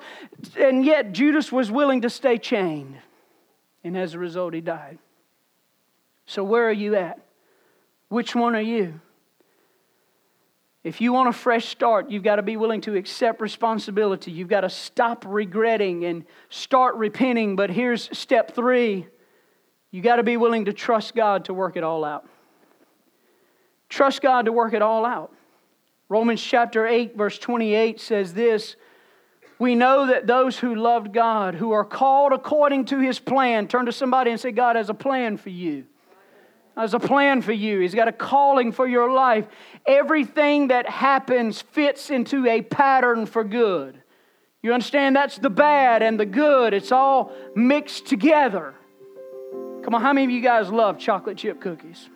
And 0.57 0.85
yet, 0.85 1.13
Judas 1.13 1.51
was 1.51 1.73
willing 1.73 2.03
to 2.03 2.11
stay 2.11 2.39
chained. 2.39 2.97
And 3.85 3.97
as 3.97 4.15
a 4.15 4.19
result, 4.19 4.55
he 4.55 4.61
died. 4.61 4.99
So, 6.27 6.45
where 6.45 6.69
are 6.69 6.73
you 6.73 6.95
at? 6.95 7.19
Which 8.09 8.35
one 8.35 8.55
are 8.55 8.61
you? 8.61 9.01
If 10.85 11.01
you 11.01 11.13
want 11.13 11.29
a 11.29 11.33
fresh 11.33 11.67
start, 11.69 12.11
you've 12.11 12.25
got 12.25 12.37
to 12.37 12.43
be 12.43 12.57
willing 12.57 12.81
to 12.83 12.97
accept 12.97 13.41
responsibility. 13.41 14.33
You've 14.33 14.49
got 14.49 14.63
to 14.63 14.71
stop 14.71 15.25
regretting 15.27 16.05
and 16.05 16.25
start 16.49 16.97
repenting. 16.97 17.55
But 17.55 17.71
here's 17.71 18.17
step 18.17 18.55
three 18.55 19.07
you 19.93 20.01
got 20.01 20.17
to 20.17 20.23
be 20.23 20.37
willing 20.37 20.65
to 20.65 20.73
trust 20.73 21.15
God 21.15 21.45
to 21.45 21.55
work 21.55 21.77
it 21.77 21.85
all 21.85 22.05
out. 22.05 22.27
Trust 23.89 24.23
God 24.23 24.47
to 24.47 24.53
work 24.53 24.73
it 24.73 24.81
all 24.83 25.05
out. 25.05 25.33
Romans 26.09 26.43
chapter 26.43 26.87
8, 26.87 27.17
verse 27.17 27.39
28 27.39 28.01
says 28.01 28.35
this 28.35 28.77
we 29.63 29.77
know 29.77 30.09
that 30.09 30.27
those 30.27 30.59
who 30.59 30.75
loved 30.75 31.13
God, 31.13 31.55
who 31.55 31.71
are 31.71 31.85
called 31.85 32.33
according 32.33 32.87
to 32.87 32.99
his 32.99 33.21
plan, 33.21 33.69
turn 33.69 33.87
to 33.87 33.93
somebody 33.93 34.33
and 34.33 34.41
say, 34.41 34.51
God 34.51 34.75
has 34.75 34.91
a 34.91 34.95
plan 34.95 35.37
for 35.37 35.51
you. 35.51 35.85
Has 36.77 36.95
a 36.95 36.99
plan 36.99 37.43
for 37.43 37.53
you. 37.53 37.79
He's 37.79 37.95
got 37.95 38.09
a 38.09 38.13
calling 38.13 38.73
for 38.73 38.89
your 38.89 39.13
life. 39.13 39.47
Everything 39.87 40.69
that 40.69 40.89
happens 40.89 41.63
fits 41.63 42.11
into 42.11 42.45
a 42.49 42.61
pattern 42.61 43.25
for 43.25 43.45
good. 43.45 44.03
You 44.65 44.73
understand? 44.75 45.15
That's 45.15 45.39
the 45.39 45.51
bad 45.51 46.03
and 46.03 46.19
the 46.19 46.27
good. 46.27 46.75
It's 46.75 46.91
all 46.91 47.33
mixed 47.55 48.07
together. 48.07 48.75
Come 49.85 49.95
on, 49.95 50.03
how 50.03 50.13
many 50.13 50.25
of 50.25 50.31
you 50.33 50.41
guys 50.41 50.71
love 50.71 50.99
chocolate 50.99 51.37
chip 51.37 51.61
cookies? 51.61 52.09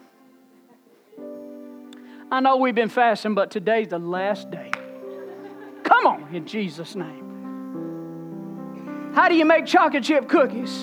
I 2.32 2.40
know 2.40 2.56
we've 2.56 2.74
been 2.74 2.88
fasting, 2.88 3.36
but 3.36 3.52
today's 3.52 3.86
the 3.86 4.00
last 4.00 4.50
day. 4.50 4.72
Come 5.84 6.06
on, 6.08 6.34
in 6.34 6.44
Jesus' 6.44 6.96
name. 6.96 7.25
How 9.16 9.30
do 9.30 9.34
you 9.34 9.46
make 9.46 9.64
chocolate 9.64 10.04
chip 10.04 10.28
cookies? 10.28 10.82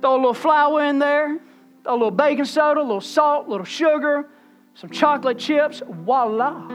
Throw 0.00 0.14
a 0.14 0.16
little 0.16 0.32
flour 0.32 0.84
in 0.84 1.00
there, 1.00 1.40
throw 1.82 1.92
a 1.92 1.94
little 1.94 2.12
baking 2.12 2.44
soda, 2.44 2.80
a 2.80 2.82
little 2.82 3.00
salt, 3.00 3.48
a 3.48 3.50
little 3.50 3.66
sugar, 3.66 4.28
some 4.74 4.90
chocolate 4.90 5.40
chips. 5.40 5.82
Voila. 5.84 6.68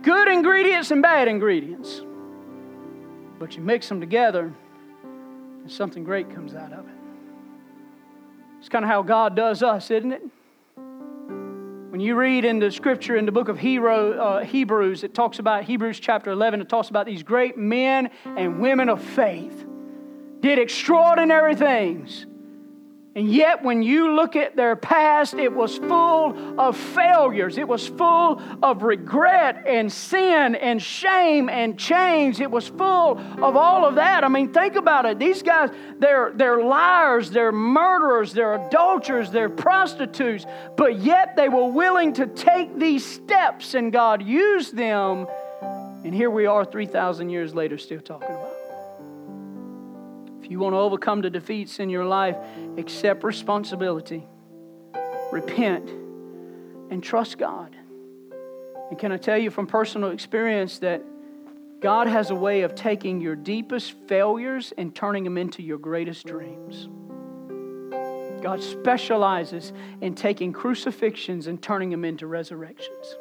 Good 0.00 0.28
ingredients 0.28 0.90
and 0.90 1.02
bad 1.02 1.28
ingredients. 1.28 2.00
But 3.38 3.54
you 3.54 3.62
mix 3.62 3.90
them 3.90 4.00
together, 4.00 4.50
and 5.02 5.70
something 5.70 6.02
great 6.02 6.34
comes 6.34 6.54
out 6.54 6.72
of 6.72 6.86
it. 6.86 6.94
It's 8.60 8.70
kind 8.70 8.82
of 8.82 8.90
how 8.90 9.02
God 9.02 9.36
does 9.36 9.62
us, 9.62 9.90
isn't 9.90 10.12
it? 10.12 10.22
When 11.94 12.00
you 12.00 12.16
read 12.16 12.44
in 12.44 12.58
the 12.58 12.72
scripture 12.72 13.14
in 13.14 13.24
the 13.24 13.30
book 13.30 13.46
of 13.46 13.56
uh, 13.56 14.40
Hebrews, 14.40 15.04
it 15.04 15.14
talks 15.14 15.38
about 15.38 15.62
Hebrews 15.62 16.00
chapter 16.00 16.32
11, 16.32 16.60
it 16.60 16.68
talks 16.68 16.88
about 16.88 17.06
these 17.06 17.22
great 17.22 17.56
men 17.56 18.10
and 18.24 18.58
women 18.58 18.88
of 18.88 19.00
faith 19.00 19.64
did 20.40 20.58
extraordinary 20.58 21.54
things. 21.54 22.26
And 23.16 23.32
yet, 23.32 23.62
when 23.62 23.84
you 23.84 24.16
look 24.16 24.34
at 24.34 24.56
their 24.56 24.74
past, 24.74 25.34
it 25.34 25.52
was 25.52 25.78
full 25.78 26.60
of 26.60 26.76
failures. 26.76 27.58
It 27.58 27.68
was 27.68 27.86
full 27.86 28.42
of 28.60 28.82
regret 28.82 29.62
and 29.68 29.92
sin 29.92 30.56
and 30.56 30.82
shame 30.82 31.48
and 31.48 31.78
change. 31.78 32.40
It 32.40 32.50
was 32.50 32.66
full 32.66 33.16
of 33.18 33.56
all 33.56 33.84
of 33.84 33.94
that. 33.94 34.24
I 34.24 34.28
mean, 34.28 34.52
think 34.52 34.74
about 34.74 35.06
it. 35.06 35.20
These 35.20 35.42
guys, 35.42 35.70
they're, 36.00 36.32
they're 36.34 36.60
liars, 36.64 37.30
they're 37.30 37.52
murderers, 37.52 38.32
they're 38.32 38.66
adulterers, 38.66 39.30
they're 39.30 39.48
prostitutes, 39.48 40.44
but 40.76 40.98
yet 40.98 41.36
they 41.36 41.48
were 41.48 41.68
willing 41.68 42.14
to 42.14 42.26
take 42.26 42.76
these 42.80 43.06
steps, 43.06 43.74
and 43.74 43.92
God 43.92 44.24
used 44.24 44.74
them. 44.76 45.28
And 46.04 46.12
here 46.12 46.30
we 46.30 46.46
are 46.46 46.64
3,000 46.64 47.30
years 47.30 47.54
later, 47.54 47.78
still 47.78 48.00
talking 48.00 48.28
about 48.28 48.43
it. 48.43 48.43
If 50.44 50.50
you 50.50 50.58
want 50.58 50.74
to 50.74 50.78
overcome 50.78 51.22
the 51.22 51.30
defeats 51.30 51.80
in 51.80 51.88
your 51.88 52.04
life, 52.04 52.36
accept 52.76 53.24
responsibility, 53.24 54.26
repent, 55.32 55.88
and 56.90 57.02
trust 57.02 57.38
God. 57.38 57.74
And 58.90 58.98
can 58.98 59.10
I 59.10 59.16
tell 59.16 59.38
you 59.38 59.50
from 59.50 59.66
personal 59.66 60.10
experience 60.10 60.80
that 60.80 61.02
God 61.80 62.08
has 62.08 62.28
a 62.28 62.34
way 62.34 62.60
of 62.60 62.74
taking 62.74 63.22
your 63.22 63.34
deepest 63.34 63.94
failures 64.06 64.74
and 64.76 64.94
turning 64.94 65.24
them 65.24 65.38
into 65.38 65.62
your 65.62 65.78
greatest 65.78 66.26
dreams? 66.26 66.90
God 68.42 68.62
specializes 68.62 69.72
in 70.02 70.14
taking 70.14 70.52
crucifixions 70.52 71.46
and 71.46 71.62
turning 71.62 71.88
them 71.88 72.04
into 72.04 72.26
resurrections. 72.26 73.16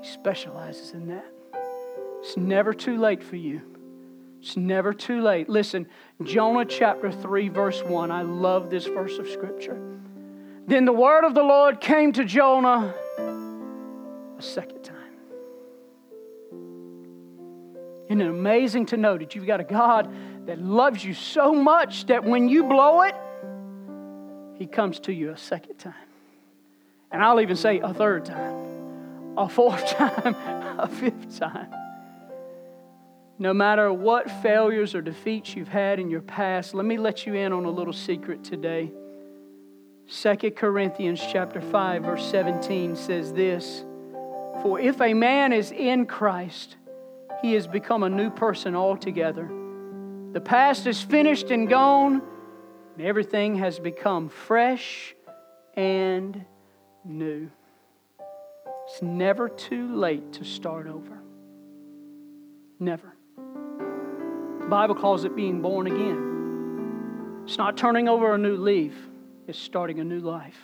He 0.00 0.08
specializes 0.08 0.92
in 0.92 1.08
that. 1.08 1.30
It's 2.20 2.38
never 2.38 2.72
too 2.72 2.96
late 2.96 3.22
for 3.22 3.36
you. 3.36 3.75
It's 4.46 4.56
never 4.56 4.94
too 4.94 5.22
late. 5.22 5.48
Listen, 5.48 5.88
Jonah 6.22 6.64
chapter 6.64 7.10
3, 7.10 7.48
verse 7.48 7.82
1. 7.82 8.12
I 8.12 8.22
love 8.22 8.70
this 8.70 8.86
verse 8.86 9.18
of 9.18 9.28
Scripture. 9.28 9.76
Then 10.68 10.84
the 10.84 10.92
word 10.92 11.24
of 11.24 11.34
the 11.34 11.42
Lord 11.42 11.80
came 11.80 12.12
to 12.12 12.24
Jonah 12.24 12.94
a 13.18 14.40
second 14.40 14.84
time. 14.84 14.94
Isn't 18.08 18.20
it 18.20 18.28
amazing 18.28 18.86
to 18.86 18.96
know 18.96 19.18
that 19.18 19.34
you've 19.34 19.48
got 19.48 19.58
a 19.58 19.64
God 19.64 20.14
that 20.46 20.60
loves 20.60 21.04
you 21.04 21.12
so 21.12 21.52
much 21.52 22.06
that 22.06 22.22
when 22.22 22.48
you 22.48 22.62
blow 22.62 23.02
it, 23.02 23.16
He 24.60 24.68
comes 24.68 25.00
to 25.00 25.12
you 25.12 25.32
a 25.32 25.36
second 25.36 25.78
time. 25.78 25.94
And 27.10 27.20
I'll 27.20 27.40
even 27.40 27.56
say 27.56 27.80
a 27.80 27.92
third 27.92 28.26
time, 28.26 29.34
a 29.36 29.48
fourth 29.48 29.88
time, 29.96 30.36
a 30.78 30.86
fifth 30.86 31.36
time. 31.36 31.66
No 33.38 33.52
matter 33.52 33.92
what 33.92 34.30
failures 34.30 34.94
or 34.94 35.02
defeats 35.02 35.54
you've 35.54 35.68
had 35.68 35.98
in 35.98 36.08
your 36.08 36.22
past, 36.22 36.72
let 36.74 36.86
me 36.86 36.96
let 36.96 37.26
you 37.26 37.34
in 37.34 37.52
on 37.52 37.66
a 37.66 37.70
little 37.70 37.92
secret 37.92 38.42
today. 38.42 38.90
2 40.08 40.52
Corinthians 40.52 41.20
chapter 41.20 41.60
5 41.60 42.04
verse 42.04 42.24
17 42.30 42.96
says 42.96 43.34
this, 43.34 43.84
"For 44.62 44.80
if 44.80 45.02
a 45.02 45.12
man 45.12 45.52
is 45.52 45.70
in 45.70 46.06
Christ, 46.06 46.76
he 47.42 47.52
has 47.54 47.66
become 47.66 48.02
a 48.02 48.08
new 48.08 48.30
person 48.30 48.74
altogether. 48.74 49.50
The 50.32 50.40
past 50.40 50.86
is 50.86 51.02
finished 51.02 51.50
and 51.50 51.68
gone, 51.68 52.22
and 52.96 53.06
everything 53.06 53.56
has 53.56 53.78
become 53.78 54.28
fresh 54.30 55.14
and 55.74 56.44
new." 57.04 57.50
It's 58.84 59.02
never 59.02 59.48
too 59.48 59.94
late 59.94 60.32
to 60.34 60.44
start 60.44 60.86
over. 60.86 61.18
Never. 62.78 63.15
The 64.66 64.70
Bible 64.70 64.96
calls 64.96 65.24
it 65.24 65.36
being 65.36 65.62
born 65.62 65.86
again. 65.86 67.44
It's 67.44 67.56
not 67.56 67.76
turning 67.76 68.08
over 68.08 68.34
a 68.34 68.38
new 68.38 68.56
leaf, 68.56 68.94
it's 69.46 69.56
starting 69.56 70.00
a 70.00 70.04
new 70.04 70.18
life 70.18 70.58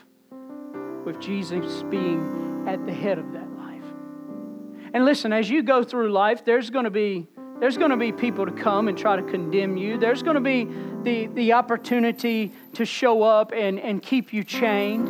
with 1.04 1.20
Jesus 1.20 1.84
being 1.84 2.64
at 2.66 2.84
the 2.84 2.92
head 2.92 3.20
of 3.20 3.32
that 3.32 3.48
life. 3.56 3.84
And 4.92 5.04
listen, 5.04 5.32
as 5.32 5.48
you 5.48 5.62
go 5.62 5.84
through 5.84 6.10
life, 6.10 6.44
there's 6.44 6.68
going 6.68 6.82
to 6.82 6.90
be 6.90 7.28
there's 7.60 7.78
going 7.78 7.92
to 7.92 7.96
be 7.96 8.10
people 8.10 8.44
to 8.44 8.50
come 8.50 8.88
and 8.88 8.98
try 8.98 9.14
to 9.14 9.22
condemn 9.22 9.76
you. 9.76 9.98
There's 9.98 10.24
going 10.24 10.34
to 10.34 10.40
be 10.40 10.66
the, 11.04 11.28
the 11.28 11.52
opportunity 11.52 12.52
to 12.72 12.84
show 12.84 13.22
up 13.22 13.52
and, 13.52 13.78
and 13.78 14.02
keep 14.02 14.32
you 14.32 14.42
chained. 14.42 15.06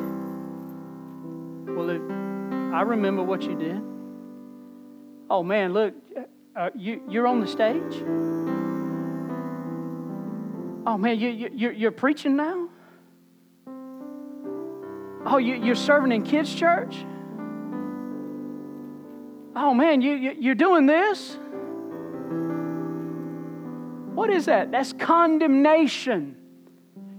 Well, 1.74 1.88
I 2.74 2.83
remember 2.83 3.22
what 3.22 3.40
you 3.40 3.59
did. 3.59 3.83
Oh 5.31 5.42
man, 5.42 5.72
look, 5.72 5.94
uh, 6.55 6.68
you, 6.76 7.02
you're 7.09 7.26
on 7.26 7.40
the 7.40 7.46
stage. 7.46 8.02
Oh 10.85 10.99
man, 10.99 11.18
you, 11.21 11.29
you, 11.29 11.71
you're 11.71 11.92
preaching 11.92 12.37
now? 12.37 12.68
Oh, 15.25 15.38
you, 15.38 15.55
you're 15.55 15.77
serving 15.77 16.11
in 16.11 16.25
kids' 16.25 16.53
church? 16.53 16.97
Oh 19.55 19.75
man, 19.75 20.01
you, 20.01 20.14
you, 20.14 20.37
you're 20.38 20.55
doing 20.57 20.87
this? 20.87 21.38
What 24.14 24.31
is 24.31 24.47
that? 24.47 24.73
That's 24.73 24.92
condemnation, 24.92 26.37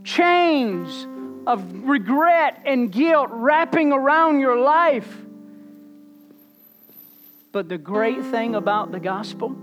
chains 0.04 1.08
of 1.48 1.88
regret 1.88 2.62
and 2.66 2.92
guilt 2.92 3.30
wrapping 3.32 3.94
around 3.94 4.40
your 4.40 4.60
life. 4.60 5.18
But 7.52 7.70
the 7.70 7.78
great 7.78 8.24
thing 8.26 8.56
about 8.56 8.92
the 8.92 9.00
gospel 9.00 9.56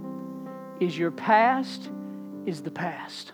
is 0.80 0.96
your 0.96 1.10
past 1.10 1.90
is 2.46 2.62
the 2.62 2.70
past. 2.70 3.32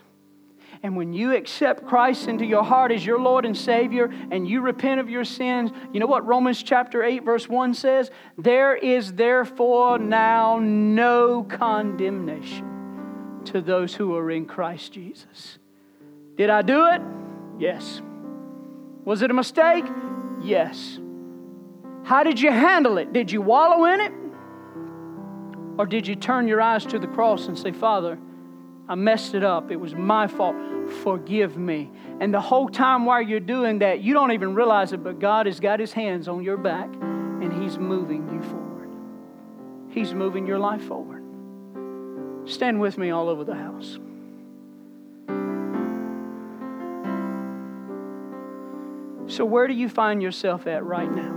And 0.86 0.94
when 0.94 1.12
you 1.12 1.34
accept 1.34 1.84
Christ 1.84 2.28
into 2.28 2.46
your 2.46 2.62
heart 2.62 2.92
as 2.92 3.04
your 3.04 3.18
Lord 3.18 3.44
and 3.44 3.56
Savior 3.56 4.08
and 4.30 4.46
you 4.46 4.60
repent 4.60 5.00
of 5.00 5.10
your 5.10 5.24
sins, 5.24 5.72
you 5.92 5.98
know 5.98 6.06
what 6.06 6.24
Romans 6.24 6.62
chapter 6.62 7.02
8, 7.02 7.24
verse 7.24 7.48
1 7.48 7.74
says? 7.74 8.12
There 8.38 8.76
is 8.76 9.14
therefore 9.14 9.98
now 9.98 10.60
no 10.60 11.42
condemnation 11.42 13.40
to 13.46 13.60
those 13.60 13.96
who 13.96 14.14
are 14.14 14.30
in 14.30 14.46
Christ 14.46 14.92
Jesus. 14.92 15.58
Did 16.36 16.50
I 16.50 16.62
do 16.62 16.86
it? 16.86 17.02
Yes. 17.58 18.00
Was 19.04 19.22
it 19.22 19.32
a 19.32 19.34
mistake? 19.34 19.86
Yes. 20.40 21.00
How 22.04 22.22
did 22.22 22.40
you 22.40 22.52
handle 22.52 22.98
it? 22.98 23.12
Did 23.12 23.32
you 23.32 23.42
wallow 23.42 23.86
in 23.86 24.00
it? 24.02 24.12
Or 25.80 25.86
did 25.86 26.06
you 26.06 26.14
turn 26.14 26.46
your 26.46 26.62
eyes 26.62 26.86
to 26.86 27.00
the 27.00 27.08
cross 27.08 27.48
and 27.48 27.58
say, 27.58 27.72
Father, 27.72 28.20
I 28.88 28.94
messed 28.94 29.34
it 29.34 29.42
up. 29.42 29.70
It 29.70 29.76
was 29.76 29.94
my 29.94 30.26
fault. 30.26 30.54
Forgive 31.02 31.56
me. 31.56 31.90
And 32.20 32.32
the 32.32 32.40
whole 32.40 32.68
time 32.68 33.04
while 33.04 33.20
you're 33.20 33.40
doing 33.40 33.80
that, 33.80 34.00
you 34.00 34.14
don't 34.14 34.32
even 34.32 34.54
realize 34.54 34.92
it, 34.92 35.02
but 35.02 35.18
God 35.18 35.46
has 35.46 35.58
got 35.58 35.80
His 35.80 35.92
hands 35.92 36.28
on 36.28 36.42
your 36.42 36.56
back 36.56 36.88
and 36.92 37.52
He's 37.62 37.78
moving 37.78 38.28
you 38.32 38.42
forward. 38.42 38.90
He's 39.90 40.14
moving 40.14 40.46
your 40.46 40.58
life 40.58 40.82
forward. 40.82 41.22
Stand 42.48 42.80
with 42.80 42.96
me 42.96 43.10
all 43.10 43.28
over 43.28 43.42
the 43.42 43.54
house. 43.54 43.98
So, 49.28 49.44
where 49.44 49.66
do 49.66 49.74
you 49.74 49.88
find 49.88 50.22
yourself 50.22 50.68
at 50.68 50.84
right 50.84 51.10
now? 51.10 51.32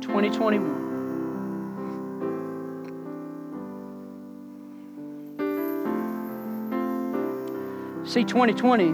2021. 0.00 0.89
See, 8.10 8.24
2020, 8.24 8.88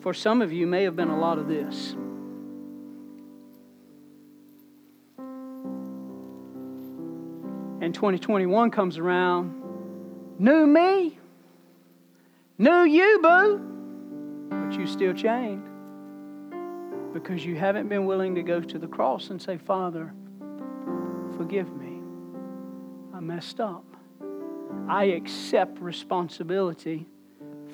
for 0.00 0.14
some 0.14 0.40
of 0.42 0.52
you, 0.52 0.68
may 0.68 0.84
have 0.84 0.94
been 0.94 1.08
a 1.08 1.18
lot 1.18 1.38
of 1.38 1.48
this. 1.48 1.96
And 7.80 7.92
2021 7.92 8.70
comes 8.70 8.96
around, 8.96 9.60
new 10.38 10.68
me, 10.68 11.18
new 12.58 12.84
you, 12.84 13.18
boo, 13.20 13.58
but 14.48 14.78
you 14.78 14.86
still 14.86 15.12
chained 15.12 15.68
because 17.12 17.44
you 17.44 17.56
haven't 17.56 17.88
been 17.88 18.06
willing 18.06 18.36
to 18.36 18.44
go 18.44 18.60
to 18.60 18.78
the 18.78 18.86
cross 18.86 19.30
and 19.30 19.42
say, 19.42 19.56
Father, 19.56 20.14
forgive 21.36 21.74
me. 21.74 22.00
I 23.12 23.18
messed 23.18 23.58
up. 23.58 23.89
I 24.88 25.04
accept 25.04 25.78
responsibility 25.80 27.06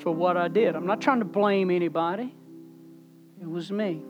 for 0.00 0.14
what 0.14 0.36
I 0.36 0.48
did. 0.48 0.76
I'm 0.76 0.86
not 0.86 1.00
trying 1.00 1.20
to 1.20 1.24
blame 1.24 1.70
anybody, 1.70 2.34
it 3.40 3.48
was 3.48 3.70
me. 3.70 4.02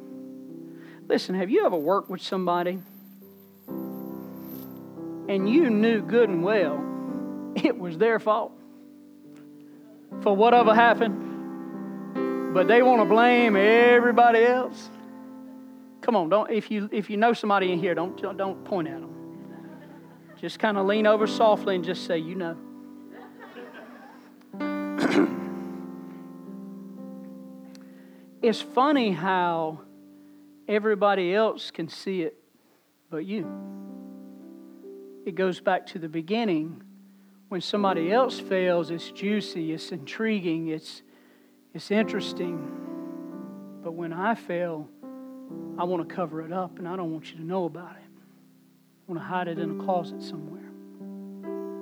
Listen, 1.09 1.37
have 1.37 1.51
you 1.51 1.65
ever 1.65 1.77
worked 1.77 2.11
with 2.11 2.21
somebody 2.21 2.81
and 5.29 5.49
you 5.49 5.71
knew 5.71 6.03
good 6.03 6.29
and 6.29 6.43
well 6.43 6.83
it 7.55 7.79
was 7.79 7.97
their 7.99 8.19
fault 8.19 8.53
for 10.23 10.35
whatever 10.35 10.75
happened, 10.75 12.55
but 12.55 12.69
they 12.69 12.83
want 12.83 13.01
to 13.01 13.05
blame 13.05 13.57
everybody 13.57 14.45
else. 14.45 14.89
Come 16.01 16.17
on, 16.17 16.29
don't 16.29 16.51
if 16.51 16.71
you 16.71 16.89
if 16.93 17.11
you 17.11 17.17
know 17.17 17.33
somebody 17.33 17.73
in 17.73 17.79
here, 17.79 17.95
don't 17.95 18.17
don't 18.37 18.65
point 18.65 18.89
at 18.89 19.01
them. 19.01 19.13
Just 20.41 20.59
kind 20.59 20.77
of 20.77 20.87
lean 20.87 21.07
over 21.07 21.27
softly 21.27 21.75
and 21.75 21.85
just 21.85 22.05
say, 22.07 22.19
"You 22.19 22.35
know." 22.35 22.57
It's 28.47 28.63
funny 28.63 29.13
how 29.13 29.81
everybody 30.69 31.35
else 31.35 31.71
can 31.71 31.89
see 31.89 32.23
it 32.23 32.37
but 33.11 33.25
you. 33.25 33.51
It 35.25 35.35
goes 35.35 35.61
back 35.61 35.87
to 35.89 35.99
the 35.99 36.09
beginning. 36.09 36.83
When 37.49 37.61
somebody 37.61 38.13
else 38.13 38.39
fails, 38.39 38.91
it's 38.91 39.11
juicy, 39.11 39.73
it's 39.73 39.91
intriguing, 39.93 40.69
it's, 40.69 41.03
it's 41.75 41.91
interesting. 41.91 43.81
But 43.83 43.93
when 43.93 44.13
I 44.13 44.35
fail, 44.35 44.89
I 45.79 45.85
want 45.85 46.09
to 46.09 46.15
cover 46.15 46.43
it 46.43 46.53
up 46.53 46.79
and 46.79 46.89
I 46.89 46.97
don't 46.97 47.13
want 47.13 47.31
you 47.31 47.37
to 47.39 47.45
know 47.45 47.65
about 47.65 47.93
it. 47.93 48.03
I 49.09 49.13
want 49.13 49.21
to 49.21 49.27
hide 49.27 49.49
it 49.49 49.59
in 49.59 49.81
a 49.81 49.85
closet 49.85 50.23
somewhere. 50.23 50.63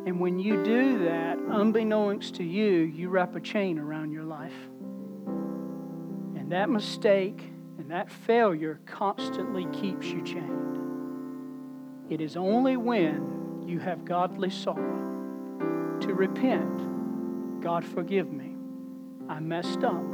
And 0.07 0.21
when 0.21 0.39
you 0.39 0.63
do 0.63 1.05
that, 1.05 1.39
unbeknownst 1.39 2.35
to 2.37 2.45
you, 2.45 2.83
you 2.83 3.09
wrap 3.09 3.35
a 3.37 3.41
chain 3.41 3.79
around 3.79 4.13
your 4.13 4.25
life. 4.25 4.53
And 6.45 6.53
that 6.53 6.69
mistake 6.69 7.41
and 7.79 7.91
that 7.91 8.11
failure 8.11 8.79
constantly 8.85 9.65
keeps 9.73 10.09
you 10.09 10.23
chained. 10.23 10.77
It 12.11 12.21
is 12.21 12.37
only 12.37 12.77
when 12.77 13.65
you 13.67 13.79
have 13.79 14.05
godly 14.05 14.51
sorrow 14.51 15.97
to 16.01 16.13
repent, 16.13 17.63
God, 17.63 17.83
forgive 17.83 18.31
me. 18.31 18.57
I 19.27 19.41
messed 19.41 19.85
up. 19.85 20.05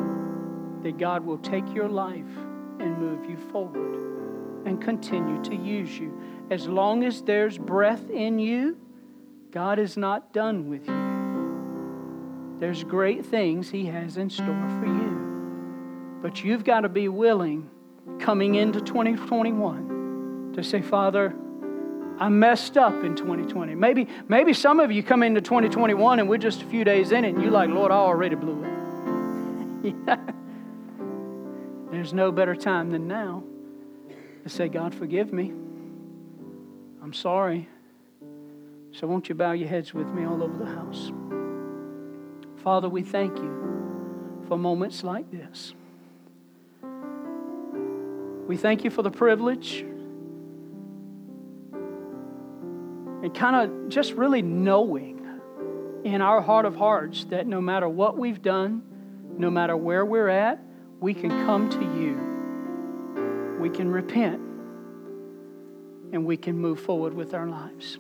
That 0.85 0.99
God 0.99 1.27
will 1.27 1.38
take 1.38 1.75
your 1.75 1.88
life 1.88 2.37
and 2.79 2.97
move 2.97 3.29
you 3.29 3.37
forward 3.51 4.66
and 4.66 4.81
continue 4.81 5.43
to 5.43 5.57
use 5.57 5.99
you. 5.99 6.16
As 6.49 6.69
long 6.69 7.03
as 7.03 7.23
there's 7.23 7.59
breath 7.59 8.09
in 8.09 8.38
you, 8.38 8.79
God 9.51 9.81
is 9.81 9.97
not 9.97 10.33
done 10.33 10.69
with 10.69 10.87
you. 10.87 12.57
There's 12.61 12.85
great 12.85 13.27
things 13.27 13.69
He 13.69 13.87
has 13.87 14.16
in 14.16 14.31
store 14.31 14.69
for 14.79 14.87
you. 14.87 15.10
But 16.23 16.45
you've 16.45 16.65
got 16.65 16.81
to 16.81 16.89
be 16.89 17.09
willing 17.09 17.71
coming 18.19 18.55
into 18.55 18.81
2021 18.81 20.53
to 20.55 20.63
say, 20.63 20.83
Father, 20.83 21.35
I 22.19 22.29
messed 22.29 22.77
up 22.77 22.93
in 23.03 23.17
2020. 23.17 23.75
Maybe, 23.75 24.07
maybe 24.29 24.53
some 24.53 24.79
of 24.79 24.93
you 24.93 25.03
come 25.03 25.23
into 25.23 25.41
2021 25.41 26.19
and 26.19 26.29
we're 26.29 26.37
just 26.37 26.61
a 26.63 26.67
few 26.67 26.85
days 26.85 27.13
in 27.13 27.25
it 27.25 27.31
and 27.31 27.43
you're 27.43 27.51
like, 27.51 27.71
Lord, 27.71 27.91
I 27.91 27.97
already 27.97 28.35
blew 28.37 28.63
it. 28.63 29.95
yeah. 30.07 30.17
There's 31.91 32.13
no 32.13 32.31
better 32.31 32.55
time 32.55 32.91
than 32.91 33.09
now 33.09 33.43
to 34.45 34.49
say, 34.49 34.69
God, 34.69 34.95
forgive 34.95 35.33
me. 35.33 35.53
I'm 37.03 37.13
sorry. 37.13 37.69
So 38.93 39.07
won't 39.07 39.29
you 39.29 39.35
bow 39.35 39.53
your 39.53 39.69
heads 39.69 39.95
with 39.95 40.09
me 40.09 40.25
all 40.25 40.43
over 40.43 40.59
the 40.59 40.67
house? 40.67 41.11
Father, 42.63 42.89
we 42.89 43.03
thank 43.03 43.37
you 43.39 44.45
for 44.47 44.59
moments 44.59 45.03
like 45.03 45.31
this. 45.31 45.75
We 48.51 48.57
thank 48.57 48.83
you 48.83 48.91
for 48.91 49.03
the 49.05 49.13
privilege 49.13 49.85
and 53.23 53.33
kind 53.33 53.55
of 53.55 53.89
just 53.91 54.15
really 54.15 54.43
knowing 54.43 55.25
in 56.03 56.21
our 56.21 56.41
heart 56.41 56.67
of 56.67 56.75
hearts 56.75 57.27
that 57.27 57.47
no 57.47 57.61
matter 57.61 57.89
what 57.89 58.19
we've 58.19 58.43
done, 58.43 58.83
no 59.39 59.53
matter 59.53 59.77
where 59.77 60.05
we're 60.05 60.27
at, 60.29 60.61
we 60.99 61.15
can 61.15 61.31
come 61.47 61.71
to 61.71 61.81
you. 61.81 63.61
We 63.61 63.71
can 63.71 63.89
repent 63.89 64.41
and 66.13 66.27
we 66.27 66.37
can 66.37 66.59
move 66.59 66.81
forward 66.81 67.15
with 67.15 67.35
our 67.35 67.47
lives. 67.47 67.99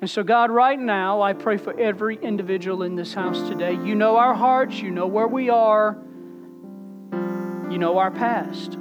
And 0.00 0.10
so, 0.10 0.24
God, 0.24 0.50
right 0.50 0.80
now, 0.80 1.22
I 1.22 1.32
pray 1.32 1.58
for 1.58 1.78
every 1.78 2.16
individual 2.16 2.82
in 2.82 2.96
this 2.96 3.14
house 3.14 3.38
today. 3.48 3.74
You 3.74 3.94
know 3.94 4.16
our 4.16 4.34
hearts, 4.34 4.80
you 4.80 4.90
know 4.90 5.06
where 5.06 5.28
we 5.28 5.48
are, 5.48 5.96
you 7.70 7.78
know 7.78 7.98
our 7.98 8.10
past, 8.10 8.76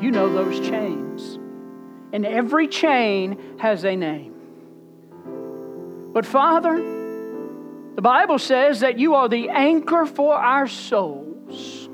you 0.00 0.10
know 0.10 0.32
those 0.32 0.60
chains. 0.60 1.38
And 2.12 2.24
every 2.24 2.68
chain 2.68 3.58
has 3.58 3.84
a 3.84 3.96
name. 3.96 4.34
But, 6.12 6.24
Father, 6.24 6.76
the 7.94 8.02
Bible 8.02 8.38
says 8.38 8.80
that 8.80 8.98
you 8.98 9.14
are 9.14 9.28
the 9.28 9.48
anchor 9.50 10.06
for 10.06 10.34
our 10.34 10.66
souls. 10.66 11.88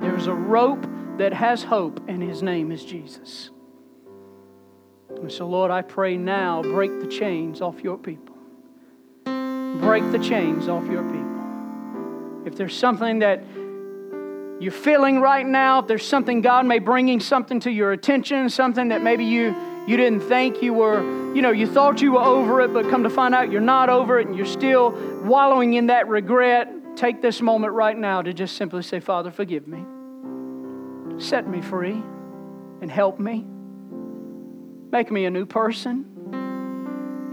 There's 0.00 0.26
a 0.26 0.34
rope 0.34 0.86
that 1.18 1.32
has 1.32 1.62
hope, 1.62 2.00
and 2.08 2.22
his 2.22 2.42
name 2.42 2.72
is 2.72 2.84
Jesus. 2.84 3.50
And 5.10 5.30
so, 5.30 5.46
Lord, 5.46 5.70
I 5.70 5.82
pray 5.82 6.16
now, 6.16 6.62
break 6.62 7.00
the 7.00 7.06
chains 7.06 7.60
off 7.60 7.82
your 7.82 7.98
people. 7.98 8.36
Break 9.24 10.10
the 10.10 10.18
chains 10.18 10.68
off 10.68 10.86
your 10.86 11.02
people. 11.02 12.46
If 12.46 12.56
there's 12.56 12.74
something 12.74 13.18
that 13.18 13.44
you're 14.60 14.72
feeling 14.72 15.20
right 15.20 15.46
now, 15.46 15.80
if 15.80 15.86
there's 15.86 16.06
something 16.06 16.42
God 16.42 16.66
may 16.66 16.78
bringing 16.78 17.18
something 17.18 17.60
to 17.60 17.70
your 17.70 17.92
attention, 17.92 18.50
something 18.50 18.88
that 18.88 19.02
maybe 19.02 19.24
you 19.24 19.56
you 19.86 19.96
didn't 19.96 20.20
think 20.20 20.62
you 20.62 20.74
were, 20.74 21.00
you 21.34 21.40
know, 21.42 21.50
you 21.50 21.66
thought 21.66 22.00
you 22.02 22.12
were 22.12 22.20
over 22.20 22.60
it, 22.60 22.72
but 22.72 22.88
come 22.90 23.02
to 23.02 23.10
find 23.10 23.34
out 23.34 23.50
you're 23.50 23.60
not 23.60 23.88
over 23.88 24.20
it 24.20 24.28
and 24.28 24.36
you're 24.36 24.46
still 24.46 24.90
wallowing 25.24 25.72
in 25.72 25.86
that 25.86 26.06
regret, 26.06 26.68
take 26.94 27.22
this 27.22 27.40
moment 27.40 27.72
right 27.72 27.96
now 27.96 28.20
to 28.20 28.32
just 28.32 28.56
simply 28.56 28.82
say, 28.82 29.00
Father, 29.00 29.30
forgive 29.30 29.66
me. 29.66 29.82
Set 31.18 31.48
me 31.48 31.60
free 31.62 32.00
and 32.82 32.90
help 32.90 33.18
me. 33.18 33.44
Make 34.92 35.10
me 35.10 35.24
a 35.24 35.30
new 35.30 35.46
person. 35.46 36.04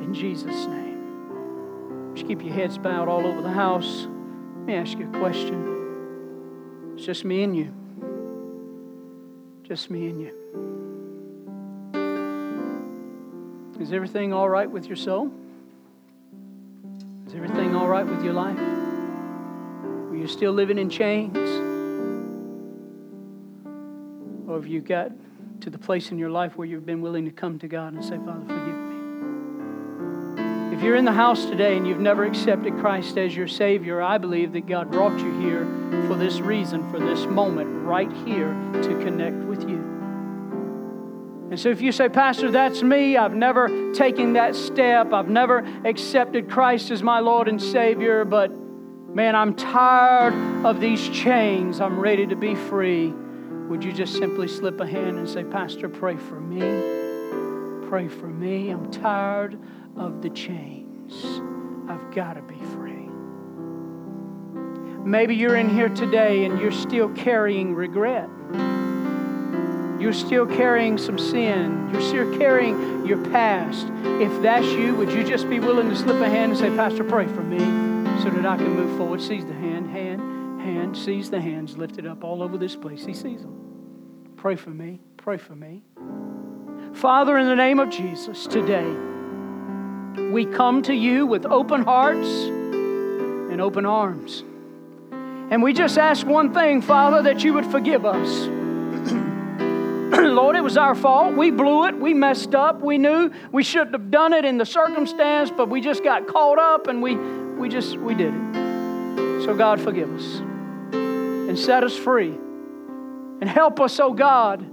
In 0.02 0.14
Jesus' 0.14 0.66
name. 0.66 2.14
Just 2.16 2.28
keep 2.28 2.42
your 2.42 2.54
heads 2.54 2.78
bowed 2.78 3.10
all 3.10 3.28
over 3.28 3.42
the 3.42 3.52
house. 3.52 4.08
Let 4.08 4.66
me 4.66 4.76
ask 4.76 4.98
you 4.98 5.08
a 5.10 5.20
question. 5.20 5.77
It's 6.98 7.06
just 7.06 7.26
me 7.26 7.44
and 7.44 7.56
you. 7.56 7.72
Just 9.62 9.92
me 9.92 10.08
and 10.10 10.20
you. 10.20 10.34
Is 13.80 13.94
everything 13.94 14.34
all 14.34 14.50
right 14.50 14.70
with 14.70 14.88
your 14.88 14.96
soul? 14.96 15.32
Is 17.28 17.36
everything 17.36 17.76
all 17.76 17.88
right 17.88 18.04
with 18.04 18.24
your 18.24 18.34
life? 18.34 18.58
Are 18.58 20.16
you 20.16 20.26
still 20.28 20.54
living 20.54 20.80
in 20.80 20.90
chains? 20.90 21.38
Or 24.50 24.56
have 24.56 24.66
you 24.66 24.82
got 24.82 25.12
to 25.62 25.70
the 25.70 25.78
place 25.78 26.10
in 26.10 26.18
your 26.18 26.32
life 26.32 26.58
where 26.58 26.66
you've 26.66 26.88
been 26.88 27.02
willing 27.02 27.26
to 27.26 27.32
come 27.32 27.60
to 27.60 27.68
God 27.68 27.94
and 27.94 28.04
say, 28.04 28.18
Father, 28.18 28.44
forgive 28.48 28.76
me. 28.76 28.87
If 30.78 30.84
you're 30.84 30.96
in 30.96 31.06
the 31.06 31.12
house 31.12 31.46
today 31.46 31.76
and 31.76 31.88
you've 31.88 32.00
never 32.00 32.24
accepted 32.24 32.78
Christ 32.78 33.18
as 33.18 33.36
your 33.36 33.48
Savior, 33.48 34.00
I 34.00 34.20
believe 34.20 34.54
that 34.54 34.68
God 34.68 34.92
brought 34.92 35.20
you 35.20 35.40
here 35.40 35.66
for 36.08 36.16
this 36.16 36.40
reason, 36.40 36.88
for 36.92 37.00
this 37.00 37.26
moment, 37.26 37.84
right 37.84 38.12
here 38.28 38.54
to 38.84 38.90
connect 39.04 39.38
with 39.38 39.68
you. 39.68 39.78
And 41.50 41.60
so 41.60 41.70
if 41.70 41.82
you 41.82 41.92
say, 41.92 42.10
Pastor, 42.10 42.52
that's 42.52 42.84
me, 42.84 43.18
I've 43.18 43.34
never 43.34 43.92
taken 43.94 44.34
that 44.34 44.56
step, 44.56 45.14
I've 45.14 45.30
never 45.30 45.66
accepted 45.84 46.48
Christ 46.48 46.92
as 46.92 47.02
my 47.02 47.22
Lord 47.22 47.48
and 47.48 47.60
Savior, 47.60 48.24
but 48.24 48.52
man, 48.52 49.36
I'm 49.36 49.56
tired 49.56 50.36
of 50.64 50.80
these 50.80 51.10
chains, 51.10 51.82
I'm 51.82 52.00
ready 52.00 52.28
to 52.28 52.36
be 52.36 52.54
free 52.54 53.12
would 53.68 53.84
you 53.84 53.92
just 53.92 54.16
simply 54.16 54.48
slip 54.48 54.80
a 54.80 54.88
hand 54.88 55.18
and 55.18 55.28
say, 55.28 55.44
Pastor, 55.44 55.90
pray 55.90 56.16
for 56.16 56.40
me? 56.40 56.60
Pray 57.90 58.08
for 58.08 58.28
me. 58.28 58.70
I'm 58.70 58.90
tired 58.92 59.60
of 60.00 60.22
the 60.22 60.30
chains. 60.30 61.24
I've 61.90 62.14
got 62.14 62.34
to 62.34 62.42
be 62.42 62.60
free. 62.74 63.08
Maybe 65.06 65.36
you're 65.36 65.56
in 65.56 65.70
here 65.70 65.90
today 65.90 66.46
and 66.46 66.60
you're 66.60 66.72
still 66.72 67.10
carrying 67.10 67.74
regret. 67.74 68.30
You're 70.02 70.14
still 70.14 70.46
carrying 70.46 70.98
some 70.98 71.18
sin. 71.18 71.90
You're 71.92 72.02
still 72.02 72.38
carrying 72.38 73.06
your 73.06 73.24
past. 73.32 73.88
If 74.22 74.42
that's 74.42 74.68
you, 74.68 74.96
would 74.96 75.12
you 75.12 75.24
just 75.24 75.50
be 75.50 75.60
willing 75.60 75.90
to 75.90 75.96
slip 75.96 76.22
a 76.22 76.30
hand 76.30 76.52
and 76.52 76.60
say, 76.60 76.70
Pastor, 76.70 77.04
pray 77.04 77.26
for 77.28 77.42
me 77.42 77.60
so 78.22 78.30
that 78.30 78.46
I 78.46 78.58
can 78.58 78.76
move 78.76 78.98
forward? 78.98 79.22
Seize 79.22 79.46
the 79.46 79.54
hand, 79.54 79.90
hand 79.90 80.38
hand, 80.68 80.98
seize 80.98 81.30
the 81.30 81.40
hands 81.40 81.78
lifted 81.78 82.06
up 82.06 82.24
all 82.24 82.44
over 82.44 82.58
this 82.58 82.76
place. 82.76 83.06
He 83.06 83.14
sees 83.14 83.42
them. 83.42 84.34
Pray 84.36 84.56
for 84.56 84.70
me. 84.70 85.00
Pray 85.18 85.38
for 85.38 85.56
me. 85.56 85.84
Father, 86.94 87.38
in 87.38 87.48
the 87.48 87.56
name 87.56 87.80
of 87.80 87.90
Jesus, 87.90 88.48
today, 88.48 88.96
we 90.18 90.46
come 90.46 90.82
to 90.84 90.94
you 90.94 91.26
with 91.26 91.46
open 91.46 91.84
hearts 91.84 92.28
and 92.28 93.62
open 93.62 93.86
arms. 93.86 94.44
And 95.50 95.64
we 95.64 95.72
just 95.74 95.98
ask 95.98 96.28
one 96.28 96.54
thing, 96.54 96.82
Father, 96.82 97.22
that 97.24 97.44
you 97.44 97.54
would 97.54 97.66
forgive 97.66 98.06
us. 98.06 98.48
Lord, 100.20 100.56
it 100.56 100.62
was 100.62 100.78
our 100.78 100.96
fault. 100.96 101.36
We 101.36 101.52
blew 101.52 101.86
it. 101.86 101.98
We 101.98 102.14
messed 102.14 102.54
up. 102.54 102.82
We 102.82 102.98
knew 102.98 103.32
we 103.52 103.64
shouldn't 103.64 103.94
have 103.94 104.12
done 104.12 104.34
it 104.34 104.44
in 104.44 104.58
the 104.58 104.66
circumstance, 104.66 105.52
but 105.52 105.70
we 105.70 105.80
just 105.80 106.04
got 106.04 106.28
caught 106.28 106.60
up 106.60 106.88
and 106.88 107.02
we, 107.02 107.16
we 107.16 107.70
just, 107.70 107.98
we 107.98 108.14
did 108.14 108.34
it. 108.34 109.44
So, 109.46 109.56
God, 109.56 109.80
forgive 109.80 110.14
us 110.14 110.42
and 110.92 111.58
set 111.58 111.84
us 111.84 111.96
free. 111.96 112.38
And 113.40 113.48
help 113.48 113.80
us, 113.80 114.00
oh 114.00 114.14
God, 114.14 114.66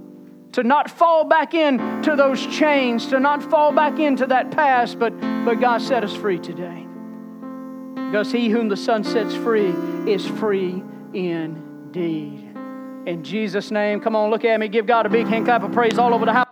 to 0.55 0.63
not 0.63 0.89
fall 0.89 1.25
back 1.25 1.53
into 1.53 2.15
those 2.15 2.47
chains, 2.47 3.07
to 3.07 3.19
not 3.19 3.43
fall 3.43 3.73
back 3.73 3.99
into 3.99 4.25
that 4.25 4.51
past, 4.51 4.97
but, 4.97 5.11
but 5.43 5.55
God 5.55 5.81
set 5.81 6.01
us 6.01 6.15
free 6.15 6.39
today. 6.39 6.87
Because 7.93 8.31
he 8.31 8.47
whom 8.47 8.69
the 8.69 8.77
Son 8.77 9.03
sets 9.03 9.35
free 9.35 9.73
is 10.07 10.25
free 10.25 10.81
indeed. 11.13 12.55
In 13.05 13.21
Jesus' 13.21 13.69
name, 13.69 13.99
come 13.99 14.15
on, 14.15 14.29
look 14.29 14.45
at 14.45 14.57
me. 14.57 14.69
Give 14.69 14.87
God 14.87 15.05
a 15.05 15.09
big 15.09 15.27
hand 15.27 15.43
clap 15.43 15.61
of 15.61 15.73
praise 15.73 15.97
all 15.97 16.13
over 16.13 16.25
the 16.25 16.31
house. 16.31 16.44